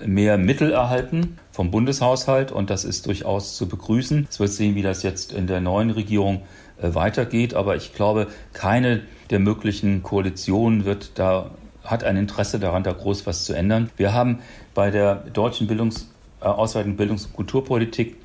mehr 0.04 0.38
Mittel 0.38 0.72
erhalten 0.72 1.38
vom 1.52 1.72
Bundeshaushalt 1.72 2.52
und 2.52 2.70
das 2.70 2.84
ist 2.84 3.06
durchaus 3.06 3.56
zu 3.56 3.68
begrüßen. 3.68 4.28
Es 4.30 4.40
wird 4.40 4.52
sehen, 4.52 4.76
wie 4.76 4.82
das 4.82 5.04
jetzt 5.04 5.32
in 5.32 5.48
der 5.48 5.62
neuen 5.62 5.92
Regierung 5.92 6.42
äh, 6.82 6.94
weitergeht, 6.94 7.54
aber 7.54 7.76
ich 7.76 7.94
glaube, 7.94 8.28
keine 8.54 9.02
der 9.30 9.40
möglichen 9.40 10.04
Koalitionen 10.04 10.86
wird 10.86 11.18
da 11.18 11.52
hat 11.84 12.04
ein 12.04 12.18
Interesse 12.18 12.60
daran, 12.60 12.84
da 12.84 12.92
groß 12.92 13.28
was 13.28 13.46
zu 13.46 13.54
ändern. 13.54 13.92
Wir 13.96 14.12
haben 14.12 14.40
bei 14.74 14.90
der 14.90 15.16
deutschen 15.16 15.68
Bildungs 15.68 16.10
äh, 16.42 16.46
auswärtigen 16.46 16.98
Bildungs- 16.98 17.28
und 17.28 17.34
Kulturpolitik 17.34 18.18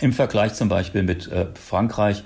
im 0.00 0.12
Vergleich 0.12 0.54
zum 0.54 0.68
Beispiel 0.68 1.02
mit 1.02 1.30
äh, 1.30 1.46
Frankreich 1.54 2.24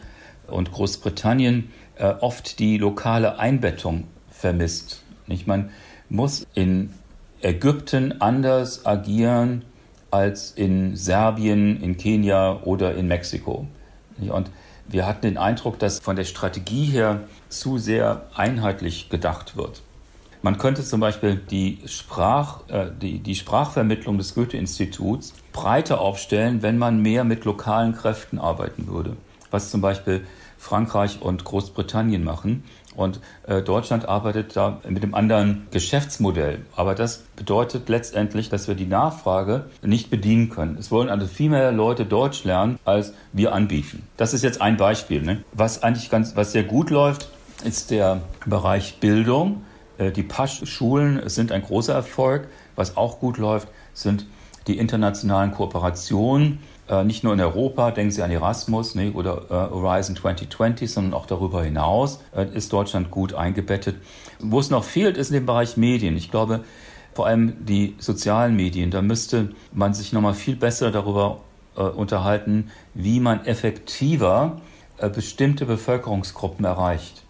und 0.48 0.72
Großbritannien 0.72 1.70
äh, 1.96 2.14
oft 2.20 2.58
die 2.58 2.78
lokale 2.78 3.38
Einbettung 3.38 4.04
vermisst. 4.30 5.02
Nicht? 5.26 5.46
Man 5.46 5.70
muss 6.08 6.46
in 6.54 6.90
Ägypten 7.46 8.20
anders 8.20 8.86
agieren 8.86 9.64
als 10.10 10.50
in 10.50 10.96
Serbien, 10.96 11.80
in 11.80 11.96
Kenia 11.96 12.60
oder 12.64 12.96
in 12.96 13.06
Mexiko. 13.06 13.68
Und 14.18 14.50
wir 14.88 15.06
hatten 15.06 15.22
den 15.22 15.38
Eindruck, 15.38 15.78
dass 15.78 16.00
von 16.00 16.16
der 16.16 16.24
Strategie 16.24 16.86
her 16.86 17.20
zu 17.48 17.78
sehr 17.78 18.26
einheitlich 18.34 19.10
gedacht 19.10 19.56
wird. 19.56 19.82
Man 20.42 20.58
könnte 20.58 20.82
zum 20.82 20.98
Beispiel 20.98 21.36
die, 21.36 21.78
Sprach, 21.86 22.68
äh, 22.68 22.90
die, 23.00 23.20
die 23.20 23.36
Sprachvermittlung 23.36 24.18
des 24.18 24.34
Goethe-Instituts 24.34 25.32
breiter 25.52 26.00
aufstellen, 26.00 26.62
wenn 26.62 26.78
man 26.78 27.00
mehr 27.00 27.22
mit 27.22 27.44
lokalen 27.44 27.94
Kräften 27.94 28.40
arbeiten 28.40 28.88
würde. 28.88 29.16
Was 29.52 29.70
zum 29.70 29.80
Beispiel 29.80 30.26
Frankreich 30.58 31.22
und 31.22 31.44
Großbritannien 31.44 32.24
machen. 32.24 32.64
Und 32.96 33.20
äh, 33.46 33.62
Deutschland 33.62 34.08
arbeitet 34.08 34.56
da 34.56 34.80
mit 34.88 35.02
einem 35.02 35.14
anderen 35.14 35.66
Geschäftsmodell. 35.70 36.60
Aber 36.74 36.94
das 36.94 37.18
bedeutet 37.36 37.88
letztendlich, 37.88 38.48
dass 38.48 38.68
wir 38.68 38.74
die 38.74 38.86
Nachfrage 38.86 39.66
nicht 39.82 40.10
bedienen 40.10 40.48
können. 40.48 40.76
Es 40.78 40.90
wollen 40.90 41.10
also 41.10 41.26
viel 41.26 41.50
mehr 41.50 41.72
Leute 41.72 42.06
Deutsch 42.06 42.44
lernen, 42.44 42.78
als 42.84 43.12
wir 43.32 43.52
anbieten. 43.52 44.02
Das 44.16 44.32
ist 44.32 44.42
jetzt 44.42 44.62
ein 44.62 44.78
Beispiel. 44.78 45.22
Ne? 45.22 45.44
Was 45.52 45.82
eigentlich 45.82 46.08
ganz, 46.10 46.34
was 46.36 46.52
sehr 46.52 46.64
gut 46.64 46.88
läuft, 46.88 47.28
ist 47.64 47.90
der 47.90 48.22
Bereich 48.46 48.98
Bildung. 48.98 49.62
Äh, 49.98 50.10
die 50.10 50.22
Pasch-Schulen 50.22 51.28
sind 51.28 51.52
ein 51.52 51.62
großer 51.62 51.92
Erfolg. 51.92 52.48
Was 52.76 52.96
auch 52.96 53.20
gut 53.20 53.36
läuft, 53.36 53.68
sind 53.92 54.26
die 54.66 54.78
internationalen 54.78 55.52
Kooperationen 55.52 56.60
nicht 57.04 57.24
nur 57.24 57.32
in 57.32 57.40
Europa, 57.40 57.90
denken 57.90 58.12
Sie 58.12 58.22
an 58.22 58.30
Erasmus 58.30 58.94
nee, 58.94 59.10
oder 59.10 59.42
äh, 59.50 59.74
Horizon 59.74 60.14
2020, 60.14 60.90
sondern 60.92 61.14
auch 61.14 61.26
darüber 61.26 61.64
hinaus 61.64 62.20
äh, 62.34 62.46
ist 62.54 62.72
Deutschland 62.72 63.10
gut 63.10 63.34
eingebettet. 63.34 63.96
Wo 64.38 64.60
es 64.60 64.70
noch 64.70 64.84
fehlt, 64.84 65.16
ist 65.16 65.30
in 65.30 65.34
dem 65.34 65.46
Bereich 65.46 65.76
Medien. 65.76 66.16
Ich 66.16 66.30
glaube, 66.30 66.60
vor 67.14 67.26
allem 67.26 67.64
die 67.64 67.94
sozialen 67.98 68.54
Medien, 68.54 68.90
da 68.90 69.02
müsste 69.02 69.50
man 69.72 69.94
sich 69.94 70.12
noch 70.12 70.20
mal 70.20 70.34
viel 70.34 70.54
besser 70.54 70.90
darüber 70.90 71.40
äh, 71.76 71.80
unterhalten, 71.80 72.70
wie 72.94 73.20
man 73.20 73.44
effektiver 73.46 74.60
äh, 74.98 75.08
bestimmte 75.08 75.66
Bevölkerungsgruppen 75.66 76.64
erreicht. 76.64 77.24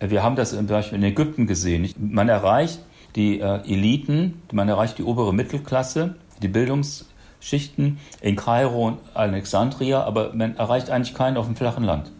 Wir 0.00 0.22
haben 0.22 0.36
das 0.36 0.50
zum 0.50 0.66
Beispiel 0.66 0.98
in 0.98 1.04
Ägypten 1.04 1.46
gesehen. 1.46 1.90
Man 1.98 2.28
erreicht 2.28 2.80
die 3.14 3.40
äh, 3.40 3.60
Eliten, 3.66 4.42
man 4.52 4.68
erreicht 4.68 4.98
die 4.98 5.02
obere 5.02 5.32
Mittelklasse, 5.32 6.16
die 6.42 6.48
Bildungs 6.48 7.06
Schichten 7.46 7.98
in 8.20 8.34
Kairo 8.34 8.88
und 8.88 8.98
Alexandria, 9.14 10.02
aber 10.02 10.34
man 10.34 10.56
erreicht 10.56 10.90
eigentlich 10.90 11.14
keinen 11.14 11.36
auf 11.36 11.46
dem 11.46 11.54
flachen 11.54 11.84
Land. 11.84 12.10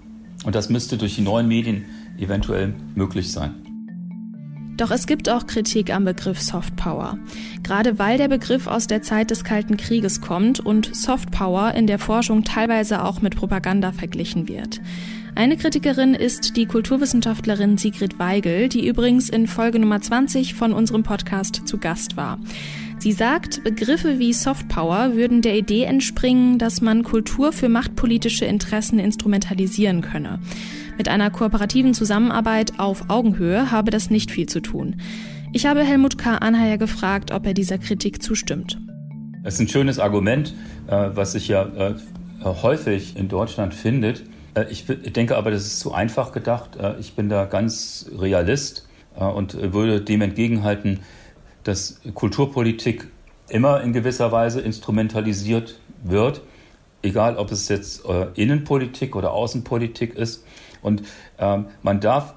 Und 0.45 0.55
das 0.55 0.69
müsste 0.69 0.97
durch 0.97 1.17
die 1.17 1.23
neuen 1.23 1.49
Medien 1.49 1.85
eventuell 2.17 2.75
möglich 2.95 3.33
sein. 3.33 3.55
Doch 4.77 4.93
es 4.93 5.07
gibt 5.07 5.29
auch 5.29 5.47
Kritik 5.47 5.93
am 5.93 6.05
Begriff 6.05 6.41
Soft 6.41 6.77
Power. 6.77 7.19
Gerade 7.65 7.99
weil 7.99 8.19
der 8.19 8.29
Begriff 8.29 8.69
aus 8.69 8.87
der 8.87 9.03
Zeit 9.03 9.31
des 9.33 9.43
Kalten 9.43 9.77
Krieges 9.77 10.21
kommt 10.21 10.61
und 10.61 10.95
Soft 10.95 11.33
Power 11.33 11.73
in 11.73 11.89
der 11.89 11.99
Forschung 11.99 12.45
teilweise 12.45 13.03
auch 13.03 13.21
mit 13.21 13.35
Propaganda 13.35 13.91
verglichen 13.91 14.47
wird. 14.49 14.81
Eine 15.35 15.57
Kritikerin 15.57 16.15
ist 16.15 16.57
die 16.57 16.67
Kulturwissenschaftlerin 16.67 17.79
Sigrid 17.79 18.19
Weigel, 18.19 18.69
die 18.69 18.87
übrigens 18.87 19.29
in 19.29 19.47
Folge 19.47 19.79
Nummer 19.79 20.01
20 20.01 20.55
von 20.55 20.73
unserem 20.73 21.03
Podcast 21.03 21.67
zu 21.67 21.79
Gast 21.79 22.17
war. 22.17 22.39
Sie 23.07 23.13
sagt, 23.13 23.63
Begriffe 23.63 24.19
wie 24.19 24.33
Softpower 24.33 25.15
würden 25.15 25.41
der 25.41 25.57
Idee 25.57 25.85
entspringen, 25.85 26.59
dass 26.59 26.81
man 26.81 27.05
Kultur 27.05 27.53
für 27.53 27.69
machtpolitische 27.69 28.47
Interessen 28.47 28.99
instrumentalisieren 28.99 30.01
könne. 30.01 30.41
Mit 30.99 31.07
einer 31.07 31.31
kooperativen 31.31 31.95
Zusammenarbeit 31.95 32.81
auf 32.81 33.09
Augenhöhe 33.09 33.71
habe 33.71 33.93
das 33.93 34.11
nicht 34.11 34.33
viel 34.33 34.49
zu 34.49 34.59
tun. 34.59 34.97
Ich 35.53 35.67
habe 35.67 35.85
Helmut 35.85 36.19
K. 36.19 36.39
Anheier 36.39 36.79
gefragt, 36.79 37.31
ob 37.31 37.47
er 37.47 37.55
dieser 37.55 37.79
Kritik 37.79 38.25
zustimmt. 38.25 38.77
Es 39.45 39.55
ist 39.55 39.61
ein 39.61 39.69
schönes 39.69 40.01
Argument, 40.01 40.53
äh, 40.89 41.11
was 41.13 41.31
sich 41.31 41.47
ja 41.47 41.63
äh, 41.63 41.95
häufig 42.43 43.17
in 43.17 43.29
Deutschland 43.29 43.73
findet. 43.73 44.25
Äh, 44.55 44.65
ich 44.69 44.85
denke 44.85 45.37
aber, 45.37 45.53
das 45.53 45.65
ist 45.65 45.79
zu 45.79 45.95
einfach 45.95 46.33
gedacht. 46.33 46.71
Ich 46.99 47.15
bin 47.15 47.29
da 47.29 47.45
ganz 47.45 48.11
realist 48.19 48.89
und 49.15 49.73
würde 49.73 50.01
dem 50.01 50.23
entgegenhalten, 50.23 50.99
dass 51.67 52.01
Kulturpolitik 52.15 53.09
immer 53.49 53.81
in 53.83 53.93
gewisser 53.93 54.31
Weise 54.33 54.61
instrumentalisiert 54.61 55.81
wird, 56.03 56.43
egal 57.03 57.37
ob 57.37 57.51
es 57.51 57.69
jetzt 57.69 58.05
äh, 58.09 58.29
Innenpolitik 58.35 59.17
oder 59.17 59.33
Außenpolitik 59.33 60.15
ist. 60.15 60.45
Und 60.83 61.03
ähm, 61.39 61.67
man 61.83 62.01
darf, 62.01 62.35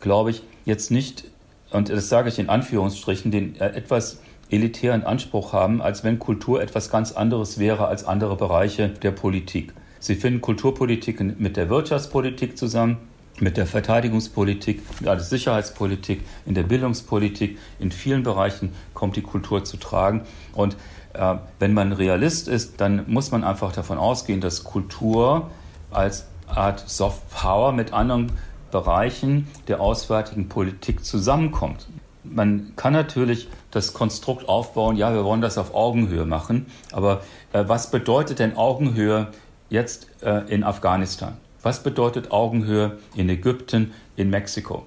glaube 0.00 0.30
ich, 0.30 0.42
jetzt 0.64 0.90
nicht, 0.90 1.24
und 1.70 1.88
das 1.88 2.08
sage 2.08 2.28
ich 2.28 2.38
in 2.38 2.48
Anführungsstrichen, 2.48 3.30
den 3.30 3.56
äh, 3.56 3.66
etwas 3.66 4.20
elitären 4.50 5.02
Anspruch 5.02 5.52
haben, 5.52 5.82
als 5.82 6.04
wenn 6.04 6.18
Kultur 6.18 6.62
etwas 6.62 6.90
ganz 6.90 7.12
anderes 7.12 7.58
wäre 7.58 7.88
als 7.88 8.04
andere 8.04 8.36
Bereiche 8.36 8.88
der 8.88 9.10
Politik. 9.10 9.74
Sie 9.98 10.14
finden 10.14 10.40
Kulturpolitik 10.40 11.20
mit 11.38 11.56
der 11.56 11.68
Wirtschaftspolitik 11.68 12.56
zusammen 12.56 12.98
mit 13.40 13.56
der 13.56 13.66
Verteidigungspolitik, 13.66 14.82
mit 15.00 15.08
der 15.08 15.20
Sicherheitspolitik, 15.20 16.22
in 16.46 16.54
der 16.54 16.62
Bildungspolitik, 16.64 17.58
in 17.78 17.90
vielen 17.90 18.22
Bereichen 18.22 18.72
kommt 18.94 19.16
die 19.16 19.22
Kultur 19.22 19.64
zu 19.64 19.76
tragen. 19.76 20.22
Und 20.52 20.76
äh, 21.14 21.36
wenn 21.58 21.74
man 21.74 21.92
Realist 21.92 22.48
ist, 22.48 22.80
dann 22.80 23.04
muss 23.06 23.30
man 23.30 23.44
einfach 23.44 23.72
davon 23.72 23.98
ausgehen, 23.98 24.40
dass 24.40 24.64
Kultur 24.64 25.50
als 25.90 26.26
Art 26.46 26.88
Soft 26.88 27.28
Power 27.30 27.72
mit 27.72 27.92
anderen 27.92 28.32
Bereichen 28.70 29.48
der 29.68 29.80
auswärtigen 29.80 30.48
Politik 30.48 31.04
zusammenkommt. 31.04 31.88
Man 32.24 32.72
kann 32.76 32.92
natürlich 32.92 33.48
das 33.70 33.94
Konstrukt 33.94 34.48
aufbauen, 34.48 34.96
ja, 34.96 35.12
wir 35.14 35.24
wollen 35.24 35.40
das 35.40 35.56
auf 35.56 35.74
Augenhöhe 35.74 36.26
machen, 36.26 36.66
aber 36.92 37.22
äh, 37.52 37.64
was 37.66 37.90
bedeutet 37.90 38.38
denn 38.38 38.56
Augenhöhe 38.56 39.28
jetzt 39.70 40.08
äh, 40.22 40.40
in 40.52 40.64
Afghanistan? 40.64 41.36
Was 41.62 41.82
bedeutet 41.82 42.30
Augenhöhe 42.30 42.98
in 43.14 43.28
Ägypten, 43.28 43.92
in 44.16 44.30
Mexiko? 44.30 44.86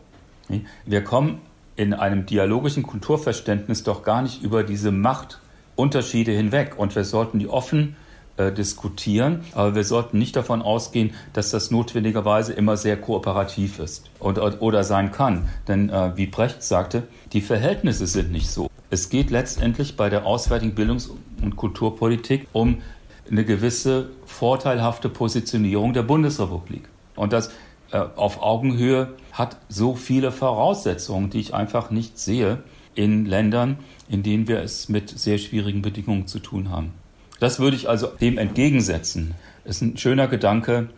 Wir 0.86 1.04
kommen 1.04 1.42
in 1.76 1.94
einem 1.94 2.26
dialogischen 2.26 2.84
Kulturverständnis 2.84 3.84
doch 3.84 4.04
gar 4.04 4.22
nicht 4.22 4.44
über 4.44 4.64
diese 4.64 4.92
Machtunterschiede 4.92 6.32
hinweg 6.32 6.78
und 6.78 6.96
wir 6.96 7.06
sollten 7.06 7.40
die 7.40 7.48
offen 7.48 7.96
äh, 8.38 8.52
diskutieren. 8.52 9.42
Aber 9.54 9.76
wir 9.76 9.84
sollten 9.84 10.18
nicht 10.18 10.36
davon 10.36 10.62
ausgehen, 10.62 11.14
dass 11.34 11.52
das 11.52 11.72
notwendigerweise 11.72 12.54
immer 12.54 12.78
sehr 12.78 12.98
kooperativ 12.98 13.80
ist 13.80 14.10
und, 14.20 14.38
oder 14.38 14.84
sein 14.84 15.12
kann. 15.12 15.50
Denn 15.68 15.90
äh, 15.90 16.16
wie 16.16 16.28
Brecht 16.28 16.64
sagte, 16.64 17.04
die 17.34 17.42
Verhältnisse 17.42 18.08
sind 18.08 18.32
nicht 18.32 18.50
so. 18.50 18.70
Es 18.90 19.10
geht 19.10 19.32
letztendlich 19.32 19.96
bei 19.96 20.10
der 20.10 20.26
auswärtigen 20.26 20.76
Bildungs- 20.76 21.10
und 21.42 21.56
Kulturpolitik 21.56 22.48
um 22.52 22.82
eine 23.32 23.46
gewisse 23.46 24.10
vorteilhafte 24.26 25.10
Positionierung 25.10 25.94
der 25.94 26.04
Bundesrepublik. 26.04 26.84
Und 27.16 27.34
das 27.34 27.52
äh, 27.92 27.98
auf 28.16 28.42
Augenhöhe 28.42 29.14
hat 29.32 29.58
so 29.70 29.96
viele 29.96 30.32
Voraussetzungen, 30.32 31.30
die 31.30 31.40
ich 31.40 31.54
einfach 31.54 31.92
nicht 31.92 32.20
sehe 32.20 32.60
in 32.94 33.26
Ländern, 33.26 33.78
in 34.10 34.24
denen 34.24 34.48
wir 34.48 34.60
es 34.60 34.90
mit 34.90 35.10
sehr 35.10 35.38
schwierigen 35.38 35.82
Bedingungen 35.82 36.28
zu 36.28 36.40
tun 36.40 36.70
haben. 36.70 36.94
Das 37.40 37.60
würde 37.60 37.78
ich 37.78 37.88
also 37.88 38.08
dem 38.08 38.38
entgegensetzen. 38.38 39.34
Ist 39.64 39.82
ein 39.82 39.98
schöner 39.98 40.28
Gedanke, 40.28 40.90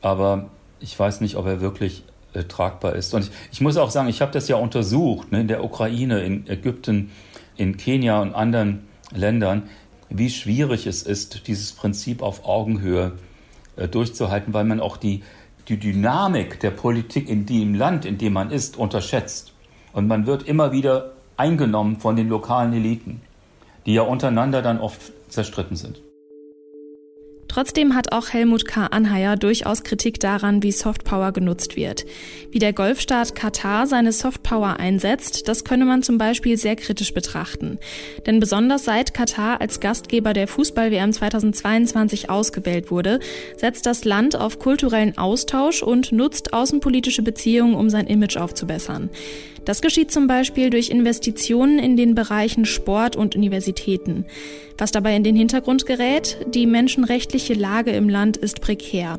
aber 0.00 0.50
ich 0.80 0.98
weiß 0.98 1.20
nicht, 1.20 1.36
ob 1.36 1.46
er 1.46 1.60
wirklich 1.60 2.04
äh, 2.32 2.44
tragbar 2.44 2.94
ist. 2.94 3.12
Und 3.14 3.24
ich, 3.24 3.30
ich, 3.52 3.60
muss 3.60 3.76
auch 3.76 3.90
sagen, 3.90 4.08
ich 4.08 4.22
habe 4.22 4.32
das 4.32 4.48
ja 4.48 4.56
untersucht, 4.56 5.30
ne, 5.32 5.40
in 5.40 5.48
der 5.48 5.62
Ukraine, 5.62 6.20
in 6.22 6.46
Ägypten, 6.48 7.10
in 7.56 7.76
Kenia 7.76 8.20
und 8.20 8.34
anderen 8.34 8.86
Ländern, 9.14 9.64
wie 10.08 10.30
schwierig 10.30 10.86
es 10.86 11.02
ist, 11.02 11.46
dieses 11.46 11.72
Prinzip 11.72 12.22
auf 12.22 12.44
Augenhöhe 12.44 13.12
äh, 13.76 13.88
durchzuhalten, 13.88 14.54
weil 14.54 14.64
man 14.64 14.80
auch 14.80 14.96
die, 14.96 15.22
die 15.68 15.78
Dynamik 15.78 16.60
der 16.60 16.70
Politik 16.70 17.28
in 17.28 17.46
dem 17.46 17.74
Land, 17.74 18.04
in 18.04 18.18
dem 18.18 18.32
man 18.32 18.50
ist, 18.50 18.76
unterschätzt. 18.76 19.52
Und 19.92 20.06
man 20.06 20.26
wird 20.26 20.44
immer 20.44 20.72
wieder 20.72 21.12
eingenommen 21.36 21.98
von 21.98 22.16
den 22.16 22.28
lokalen 22.28 22.72
Eliten, 22.72 23.20
die 23.84 23.94
ja 23.94 24.02
untereinander 24.02 24.62
dann 24.62 24.78
oft 24.78 25.12
zerstritten 25.28 25.76
sind. 25.76 26.00
Trotzdem 27.56 27.94
hat 27.94 28.12
auch 28.12 28.28
Helmut 28.28 28.66
K. 28.66 28.88
Anheier 28.88 29.36
durchaus 29.36 29.82
Kritik 29.82 30.20
daran, 30.20 30.62
wie 30.62 30.72
Softpower 30.72 31.32
genutzt 31.32 31.74
wird. 31.74 32.04
Wie 32.50 32.58
der 32.58 32.74
Golfstaat 32.74 33.34
Katar 33.34 33.86
seine 33.86 34.12
Softpower 34.12 34.78
einsetzt, 34.78 35.48
das 35.48 35.64
könne 35.64 35.86
man 35.86 36.02
zum 36.02 36.18
Beispiel 36.18 36.58
sehr 36.58 36.76
kritisch 36.76 37.14
betrachten. 37.14 37.78
Denn 38.26 38.40
besonders 38.40 38.84
seit 38.84 39.14
Katar 39.14 39.62
als 39.62 39.80
Gastgeber 39.80 40.34
der 40.34 40.48
Fußball-WM 40.48 41.14
2022 41.14 42.28
ausgewählt 42.28 42.90
wurde, 42.90 43.20
setzt 43.56 43.86
das 43.86 44.04
Land 44.04 44.36
auf 44.36 44.58
kulturellen 44.58 45.16
Austausch 45.16 45.82
und 45.82 46.12
nutzt 46.12 46.52
außenpolitische 46.52 47.22
Beziehungen, 47.22 47.74
um 47.74 47.88
sein 47.88 48.06
Image 48.06 48.36
aufzubessern. 48.36 49.08
Das 49.66 49.80
geschieht 49.80 50.12
zum 50.12 50.28
Beispiel 50.28 50.70
durch 50.70 50.90
Investitionen 50.90 51.80
in 51.80 51.96
den 51.96 52.14
Bereichen 52.14 52.66
Sport 52.66 53.16
und 53.16 53.34
Universitäten. 53.34 54.24
Was 54.78 54.92
dabei 54.92 55.16
in 55.16 55.24
den 55.24 55.36
Hintergrund 55.36 55.86
gerät, 55.86 56.38
die 56.52 56.66
menschenrechtliche 56.66 57.54
Lage 57.54 57.92
im 57.92 58.08
Land 58.08 58.36
ist 58.36 58.60
prekär. 58.60 59.18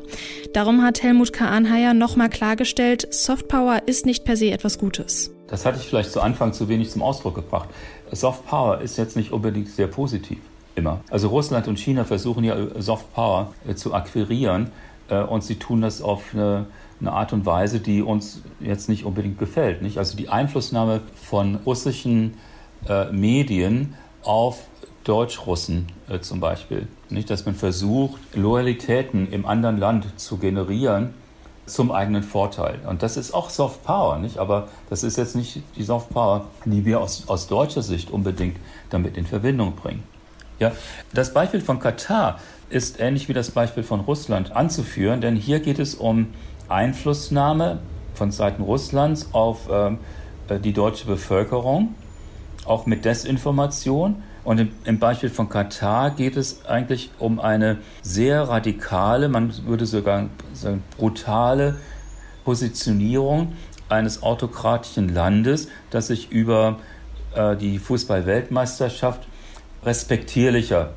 Darum 0.52 0.82
hat 0.82 1.02
Helmut 1.02 1.32
K. 1.32 1.48
Anheier 1.48 1.94
nochmal 1.94 2.30
klargestellt, 2.30 3.12
Softpower 3.12 3.82
ist 3.86 4.06
nicht 4.06 4.24
per 4.24 4.36
se 4.36 4.50
etwas 4.50 4.78
Gutes. 4.78 5.32
Das 5.48 5.64
hatte 5.64 5.78
ich 5.80 5.86
vielleicht 5.86 6.12
zu 6.12 6.20
Anfang 6.20 6.52
zu 6.52 6.68
wenig 6.68 6.90
zum 6.90 7.02
Ausdruck 7.02 7.34
gebracht. 7.34 7.68
Softpower 8.12 8.80
ist 8.80 8.98
jetzt 8.98 9.16
nicht 9.16 9.32
unbedingt 9.32 9.68
sehr 9.68 9.88
positiv. 9.88 10.38
Immer. 10.76 11.00
Also 11.10 11.28
Russland 11.28 11.66
und 11.66 11.78
China 11.78 12.04
versuchen 12.04 12.44
ja 12.44 12.56
Softpower 12.80 13.52
äh, 13.66 13.74
zu 13.74 13.94
akquirieren 13.94 14.70
äh, 15.08 15.20
und 15.20 15.42
sie 15.42 15.56
tun 15.56 15.80
das 15.80 16.02
auf 16.02 16.22
eine 16.32 16.66
eine 17.00 17.12
Art 17.12 17.32
und 17.32 17.46
Weise, 17.46 17.80
die 17.80 18.02
uns 18.02 18.42
jetzt 18.60 18.88
nicht 18.88 19.04
unbedingt 19.04 19.38
gefällt. 19.38 19.82
Nicht? 19.82 19.98
Also 19.98 20.16
die 20.16 20.28
Einflussnahme 20.28 21.00
von 21.14 21.56
russischen 21.56 22.34
äh, 22.88 23.10
Medien 23.12 23.94
auf 24.22 24.66
Deutschrussen 25.08 25.86
äh, 26.08 26.20
zum 26.20 26.40
Beispiel. 26.40 26.86
Nicht? 27.08 27.30
Dass 27.30 27.46
man 27.46 27.54
versucht, 27.54 28.20
Loyalitäten 28.34 29.32
im 29.32 29.46
anderen 29.46 29.78
Land 29.78 30.06
zu 30.20 30.36
generieren 30.36 31.14
zum 31.66 31.92
eigenen 31.92 32.22
Vorteil. 32.22 32.80
Und 32.86 33.02
das 33.02 33.16
ist 33.16 33.32
auch 33.32 33.50
Soft 33.50 33.84
Power, 33.84 34.18
nicht? 34.18 34.38
Aber 34.38 34.68
das 34.90 35.02
ist 35.02 35.16
jetzt 35.16 35.36
nicht 35.36 35.62
die 35.76 35.82
Soft 35.82 36.10
Power, 36.10 36.46
die 36.64 36.84
wir 36.84 37.00
aus, 37.00 37.24
aus 37.28 37.46
deutscher 37.46 37.82
Sicht 37.82 38.10
unbedingt 38.10 38.56
damit 38.90 39.16
in 39.16 39.26
Verbindung 39.26 39.74
bringen. 39.76 40.02
Ja, 40.58 40.72
das 41.14 41.32
Beispiel 41.32 41.60
von 41.60 41.78
Katar 41.78 42.40
ist 42.68 43.00
ähnlich 43.00 43.28
wie 43.28 43.32
das 43.32 43.50
Beispiel 43.50 43.82
von 43.82 44.00
Russland 44.00 44.52
anzuführen, 44.52 45.20
denn 45.20 45.36
hier 45.36 45.60
geht 45.60 45.78
es 45.78 45.94
um 45.94 46.28
Einflussnahme 46.68 47.78
von 48.14 48.30
Seiten 48.32 48.62
Russlands 48.62 49.28
auf 49.32 49.68
ähm, 49.70 49.98
äh, 50.48 50.58
die 50.58 50.72
deutsche 50.72 51.06
Bevölkerung, 51.06 51.94
auch 52.64 52.86
mit 52.86 53.04
Desinformation. 53.04 54.22
Und 54.48 54.70
im, 54.86 54.98
Beispiel 54.98 55.28
von 55.28 55.50
Katar 55.50 56.10
geht 56.10 56.38
es 56.38 56.64
eigentlich 56.64 57.10
um 57.18 57.38
eine 57.38 57.76
sehr 58.00 58.48
radikale, 58.48 59.28
man 59.28 59.52
würde 59.66 59.84
sogar 59.84 60.30
sagen 60.54 60.82
brutale 60.96 61.76
Positionierung 62.46 63.52
eines 63.90 64.22
autokratischen 64.22 65.12
Landes, 65.12 65.68
das 65.90 66.06
sich 66.06 66.32
über 66.32 66.78
äh, 67.34 67.56
die 67.56 67.78
Fußball-Weltmeisterschaft 67.78 69.28
respektierlicher 69.84 70.94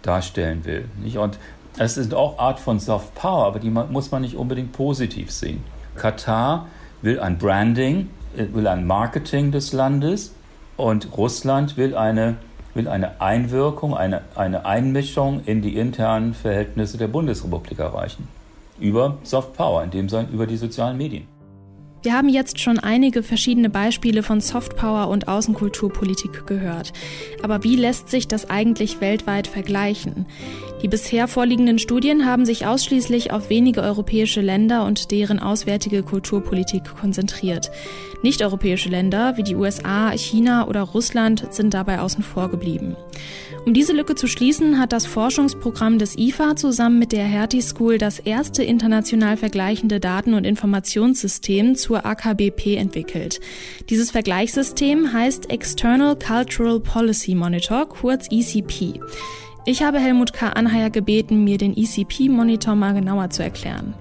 darstellen 0.00 0.64
will. 0.64 0.88
Und 1.18 1.38
es 1.76 1.96
sind 1.96 2.14
auch 2.14 2.38
Art 2.38 2.58
von 2.58 2.80
Soft 2.80 3.14
Power, 3.14 3.48
aber 3.48 3.58
die 3.58 3.68
muss 3.68 4.10
man 4.10 4.22
nicht 4.22 4.34
unbedingt 4.34 4.72
positiv 4.72 5.30
sehen. 5.30 5.62
Katar 5.94 6.68
will 7.02 7.20
ein 7.20 7.36
Branding, 7.36 8.08
will 8.34 8.66
ein 8.66 8.86
Marketing 8.86 9.52
des 9.52 9.74
Landes 9.74 10.34
und 10.78 11.14
Russland 11.18 11.76
will 11.76 11.94
eine, 11.94 12.36
will 12.74 12.88
eine 12.88 13.20
Einwirkung, 13.20 13.94
eine, 13.94 14.22
eine 14.34 14.64
Einmischung 14.64 15.42
in 15.44 15.62
die 15.62 15.76
internen 15.76 16.34
Verhältnisse 16.34 16.98
der 16.98 17.08
Bundesrepublik 17.08 17.78
erreichen. 17.78 18.28
Über 18.80 19.18
Soft 19.22 19.54
Power, 19.54 19.84
in 19.84 19.90
dem 19.90 20.08
Sinne 20.08 20.28
über 20.32 20.46
die 20.46 20.56
sozialen 20.56 20.96
Medien. 20.96 21.26
Wir 22.02 22.14
haben 22.14 22.28
jetzt 22.28 22.58
schon 22.58 22.80
einige 22.80 23.22
verschiedene 23.22 23.70
Beispiele 23.70 24.24
von 24.24 24.40
Softpower 24.40 25.06
und 25.06 25.28
Außenkulturpolitik 25.28 26.48
gehört. 26.48 26.92
Aber 27.44 27.62
wie 27.62 27.76
lässt 27.76 28.08
sich 28.08 28.26
das 28.26 28.50
eigentlich 28.50 29.00
weltweit 29.00 29.46
vergleichen? 29.46 30.26
Die 30.82 30.88
bisher 30.88 31.28
vorliegenden 31.28 31.78
Studien 31.78 32.26
haben 32.26 32.44
sich 32.44 32.66
ausschließlich 32.66 33.32
auf 33.32 33.50
wenige 33.50 33.82
europäische 33.82 34.40
Länder 34.40 34.84
und 34.84 35.12
deren 35.12 35.38
auswärtige 35.38 36.02
Kulturpolitik 36.02 36.82
konzentriert. 37.00 37.70
Nicht-europäische 38.22 38.88
Länder 38.88 39.36
wie 39.36 39.44
die 39.44 39.54
USA, 39.54 40.10
China 40.10 40.66
oder 40.66 40.82
Russland 40.82 41.46
sind 41.50 41.72
dabei 41.72 42.00
außen 42.00 42.24
vor 42.24 42.50
geblieben. 42.50 42.96
Um 43.64 43.74
diese 43.74 43.92
Lücke 43.92 44.16
zu 44.16 44.26
schließen, 44.26 44.80
hat 44.80 44.92
das 44.92 45.06
Forschungsprogramm 45.06 46.00
des 46.00 46.18
IFA 46.18 46.56
zusammen 46.56 46.98
mit 46.98 47.12
der 47.12 47.24
Hertie 47.24 47.62
School 47.62 47.96
das 47.96 48.18
erste 48.18 48.64
international 48.64 49.36
vergleichende 49.36 50.00
Daten- 50.00 50.34
und 50.34 50.44
Informationssystem 50.44 51.76
zur 51.76 52.04
AKBP 52.04 52.74
entwickelt. 52.74 53.40
Dieses 53.88 54.10
Vergleichssystem 54.10 55.12
heißt 55.12 55.48
External 55.48 56.16
Cultural 56.16 56.80
Policy 56.80 57.36
Monitor, 57.36 57.88
kurz 57.88 58.26
ECP. 58.32 58.98
Ich 59.64 59.82
habe 59.82 59.98
Helmut 59.98 60.32
K. 60.32 60.48
Anheier 60.48 60.90
gebeten, 60.90 61.44
mir 61.44 61.56
den 61.56 61.76
ECP-Monitor 61.76 62.74
mal 62.74 62.94
genauer 62.94 63.30
zu 63.30 63.44
erklären. 63.44 63.94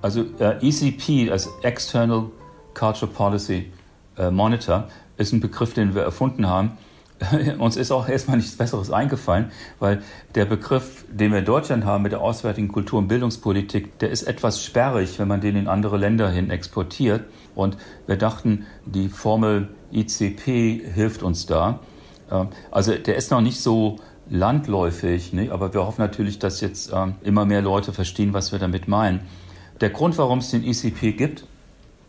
Also 0.00 0.24
äh, 0.38 0.66
ECP, 0.66 1.30
also 1.30 1.50
External 1.62 2.30
Cultural 2.72 3.12
Policy 3.12 3.70
äh, 4.16 4.30
Monitor, 4.30 4.88
ist 5.18 5.32
ein 5.32 5.40
Begriff, 5.40 5.74
den 5.74 5.94
wir 5.94 6.02
erfunden 6.02 6.46
haben 6.48 6.78
uns 7.58 7.76
ist 7.76 7.90
auch 7.90 8.08
erstmal 8.08 8.36
nichts 8.36 8.56
Besseres 8.56 8.90
eingefallen, 8.90 9.50
weil 9.78 10.02
der 10.34 10.44
Begriff, 10.44 11.04
den 11.10 11.32
wir 11.32 11.38
in 11.38 11.44
Deutschland 11.44 11.84
haben 11.84 12.02
mit 12.02 12.12
der 12.12 12.20
auswärtigen 12.20 12.68
Kultur- 12.68 12.98
und 12.98 13.08
Bildungspolitik, 13.08 13.98
der 14.00 14.10
ist 14.10 14.24
etwas 14.24 14.62
sperrig, 14.62 15.18
wenn 15.18 15.28
man 15.28 15.40
den 15.40 15.56
in 15.56 15.66
andere 15.66 15.96
Länder 15.96 16.28
hin 16.28 16.50
exportiert. 16.50 17.24
Und 17.54 17.76
wir 18.06 18.16
dachten, 18.16 18.66
die 18.84 19.08
Formel 19.08 19.68
ICP 19.92 20.82
hilft 20.92 21.22
uns 21.22 21.46
da. 21.46 21.80
Ähm, 22.30 22.48
also 22.70 22.92
der 22.92 23.16
ist 23.16 23.30
noch 23.30 23.40
nicht 23.40 23.60
so 23.60 23.96
landläufig, 24.28 25.32
ne? 25.32 25.50
aber 25.50 25.72
wir 25.72 25.86
hoffen 25.86 26.02
natürlich, 26.02 26.38
dass 26.38 26.60
jetzt 26.60 26.92
ähm, 26.92 27.14
immer 27.22 27.44
mehr 27.44 27.62
Leute 27.62 27.92
verstehen, 27.92 28.32
was 28.32 28.52
wir 28.52 28.58
damit 28.58 28.88
meinen. 28.88 29.20
Der 29.80 29.90
Grund, 29.90 30.18
warum 30.18 30.38
es 30.38 30.50
den 30.50 30.64
ICP 30.64 31.12
gibt, 31.12 31.46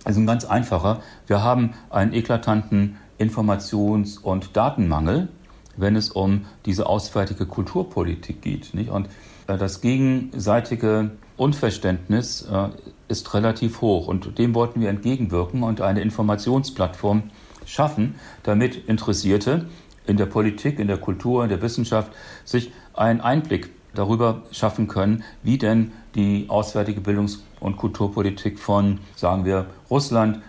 ist 0.06 0.17
ein 0.17 0.25
ganz 0.25 0.45
einfacher. 0.45 1.01
Wir 1.27 1.43
haben 1.43 1.73
einen 1.89 2.13
eklatanten 2.13 2.97
Informations- 3.19 4.19
und 4.19 4.56
Datenmangel, 4.56 5.27
wenn 5.75 5.95
es 5.95 6.10
um 6.10 6.45
diese 6.65 6.88
auswärtige 6.88 7.45
Kulturpolitik 7.45 8.41
geht. 8.41 8.73
Nicht? 8.73 8.89
Und 8.89 9.08
äh, 9.47 9.58
das 9.58 9.82
gegenseitige 9.82 11.12
Unverständnis 11.36 12.47
äh, 12.51 12.69
ist 13.08 13.34
relativ 13.34 13.82
hoch 13.82 14.08
und 14.08 14.38
dem 14.38 14.56
wollten 14.56 14.82
wir 14.82 14.89
entgegenwirken 14.89 15.63
und 15.63 15.82
eine 15.82 16.01
Informationsplattform 16.01 17.23
schaffen, 17.65 18.15
damit 18.43 18.88
Interessierte 18.88 19.67
in 20.08 20.17
der 20.17 20.26
Politik, 20.26 20.80
in 20.80 20.88
der 20.88 20.98
Kultur, 20.98 21.43
in 21.43 21.50
der 21.50 21.62
Wissenschaft 21.62 22.12
sich 22.46 22.72
einen 22.93 23.22
Einblick 23.22 23.70
darüber 23.93 24.43
schaffen 24.52 24.88
können, 24.88 25.24
wie 25.43 25.58
denn 25.58 25.91
die 26.15 26.46
auswärtige 26.50 27.02
Bildungs- 27.02 27.43
und 27.60 27.78
Kulturpolitik 27.78 28.60
von, 28.60 29.00
sagen 29.15 29.46
wir, 29.46 29.67
Russland, 29.89 30.39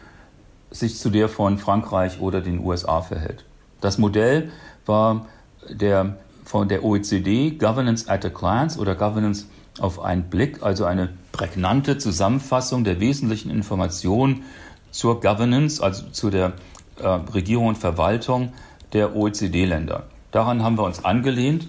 sich 0.71 0.99
zu 0.99 1.11
der 1.11 1.29
von 1.29 1.59
Frankreich 1.59 2.21
oder 2.21 2.41
den 2.41 2.61
USA 2.61 3.01
verhält. 3.01 3.45
Das 3.81 3.99
Modell 3.99 4.51
war 4.87 5.27
der 5.69 6.17
von 6.45 6.69
der 6.69 6.85
OECD 6.85 7.51
Governance 7.53 8.09
at 8.09 8.25
a 8.25 8.29
Glance 8.29 8.79
oder 8.79 8.95
Governance 8.95 9.47
auf 9.81 10.01
einen 10.01 10.25
Blick, 10.25 10.63
also 10.63 10.85
eine 10.85 11.11
prägnante 11.33 11.99
Zusammenfassung 11.99 12.85
der 12.85 13.01
wesentlichen 13.01 13.51
Informationen 13.51 14.45
zur 14.91 15.21
Governance, 15.21 15.83
also 15.83 16.07
zu 16.11 16.31
der 16.31 16.55
äh, 16.99 17.07
Regierung 17.07 17.69
und 17.69 17.79
Verwaltung 17.79 18.53
der 18.93 19.17
OECD-Länder. 19.17 20.05
Daran 20.31 20.63
haben 20.63 20.77
wir 20.77 20.85
uns 20.85 21.05
angelehnt 21.05 21.67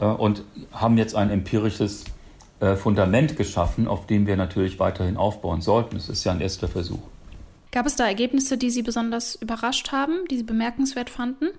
äh, 0.00 0.04
und 0.04 0.42
haben 0.72 0.98
jetzt 0.98 1.14
ein 1.14 1.30
empirisches 1.30 2.04
äh, 2.60 2.76
Fundament 2.76 3.36
geschaffen, 3.36 3.86
auf 3.86 4.06
dem 4.06 4.26
wir 4.26 4.36
natürlich 4.36 4.78
weiterhin 4.78 5.16
aufbauen 5.16 5.60
sollten. 5.60 5.96
Es 5.96 6.08
ist 6.08 6.24
ja 6.24 6.32
ein 6.32 6.40
erster 6.40 6.68
Versuch. 6.68 7.00
Gab 7.70 7.86
es 7.86 7.96
da 7.96 8.06
Ergebnisse, 8.06 8.56
die 8.56 8.70
Sie 8.70 8.82
besonders 8.82 9.34
überrascht 9.34 9.92
haben, 9.92 10.24
die 10.30 10.38
Sie 10.38 10.42
bemerkenswert 10.42 11.10
fanden? 11.10 11.50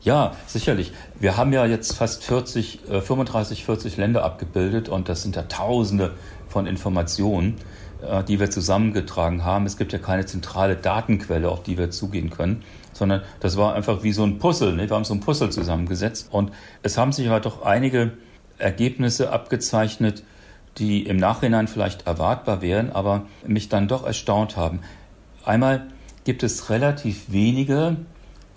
Ja, 0.00 0.36
sicherlich. 0.46 0.92
Wir 1.18 1.36
haben 1.36 1.52
ja 1.52 1.66
jetzt 1.66 1.96
fast 1.96 2.22
40, 2.24 2.80
35, 2.88 3.64
40 3.64 3.96
Länder 3.96 4.24
abgebildet 4.24 4.88
und 4.88 5.08
das 5.08 5.22
sind 5.22 5.34
ja 5.34 5.42
Tausende 5.42 6.12
von 6.48 6.66
Informationen, 6.66 7.56
äh, 8.02 8.22
die 8.22 8.38
wir 8.38 8.50
zusammengetragen 8.50 9.44
haben. 9.44 9.66
Es 9.66 9.76
gibt 9.76 9.92
ja 9.92 9.98
keine 9.98 10.24
zentrale 10.24 10.76
Datenquelle, 10.76 11.50
auf 11.50 11.64
die 11.64 11.76
wir 11.76 11.90
zugehen 11.90 12.30
können, 12.30 12.62
sondern 12.92 13.22
das 13.40 13.56
war 13.56 13.74
einfach 13.74 14.04
wie 14.04 14.12
so 14.12 14.22
ein 14.22 14.38
Puzzle. 14.38 14.76
Wir 14.76 14.88
haben 14.88 15.04
so 15.04 15.14
ein 15.14 15.20
Puzzle 15.20 15.50
zusammengesetzt 15.50 16.28
und 16.30 16.52
es 16.82 16.96
haben 16.96 17.12
sich 17.12 17.28
aber 17.28 17.40
doch 17.40 17.62
einige 17.62 18.12
Ergebnisse 18.58 19.32
abgezeichnet, 19.32 20.22
die 20.78 21.02
im 21.02 21.16
Nachhinein 21.16 21.66
vielleicht 21.66 22.06
erwartbar 22.06 22.62
wären, 22.62 22.92
aber 22.92 23.26
mich 23.44 23.68
dann 23.68 23.88
doch 23.88 24.06
erstaunt 24.06 24.56
haben. 24.56 24.80
Einmal 25.44 25.88
gibt 26.24 26.44
es 26.44 26.70
relativ 26.70 27.32
wenige 27.32 27.96